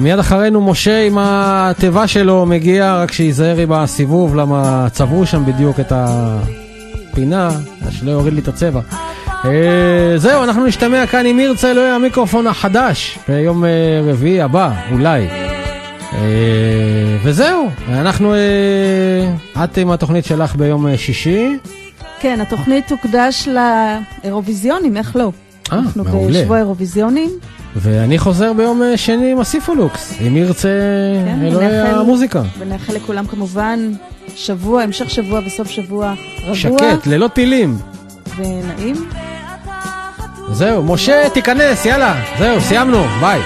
מיד 0.00 0.18
אחרינו 0.18 0.60
משה 0.60 1.06
עם 1.06 1.18
התיבה 1.20 2.06
שלו 2.06 2.46
מגיע, 2.46 2.96
רק 2.96 3.12
שייזהר 3.12 3.56
עם 3.56 3.72
הסיבוב, 3.72 4.36
למה 4.36 4.86
צבעו 4.92 5.26
שם 5.26 5.44
בדיוק 5.46 5.80
את 5.80 5.92
הפינה, 5.94 6.61
אז 7.86 7.92
שלא 7.92 8.10
יוריד 8.10 8.34
לי 8.34 8.40
את 8.40 8.48
הצבע. 8.48 8.80
אה, 9.44 10.14
זהו, 10.16 10.44
אנחנו 10.44 10.66
נשתמע 10.66 11.06
כאן 11.06 11.26
עם 11.26 11.40
ירצה 11.40 11.70
אלוהי 11.70 11.90
המיקרופון 11.90 12.46
החדש 12.46 13.18
ביום 13.28 13.64
אה, 13.64 13.70
רביעי 14.04 14.42
הבא, 14.42 14.70
אולי. 14.92 15.28
אה, 16.12 16.18
וזהו, 17.22 17.68
אנחנו, 17.88 18.34
את 19.64 19.78
עם 19.78 19.90
התוכנית 19.90 20.24
שלך 20.24 20.56
ביום 20.56 20.96
שישי. 20.96 21.58
כן, 22.20 22.40
התוכנית 22.40 22.88
תוקדש 22.88 23.48
לאירוויזיונים, 23.48 24.96
איך 24.96 25.16
לא? 25.16 25.32
אה, 25.72 25.78
אנחנו. 25.78 26.04
בשבוע 26.30 26.58
אירוויזיונים. 26.58 27.30
ואני 27.76 28.18
חוזר 28.18 28.52
ביום 28.52 28.82
שני 28.96 29.32
עם 29.32 29.40
הסיפולוקס, 29.40 30.14
אם 30.26 30.36
ירצה 30.36 30.68
כן, 31.24 31.46
אלוהי 31.46 31.78
המוזיקה. 31.78 32.42
ונאחל 32.58 32.92
לכולם 32.94 33.26
כמובן 33.26 33.92
שבוע, 34.36 34.82
המשך 34.82 35.10
שבוע 35.10 35.40
וסוף 35.46 35.70
שבוע 35.70 36.14
רגוע 36.42 36.54
שקט, 36.54 37.06
ללא 37.06 37.28
טילים. 37.28 37.78
ונעים. 38.36 39.08
זהו, 40.52 40.82
משה, 40.82 41.30
תיכנס, 41.34 41.86
יאללה. 41.86 42.14
זהו, 42.38 42.60
סיימנו, 42.60 43.04
ביי. 43.20 43.40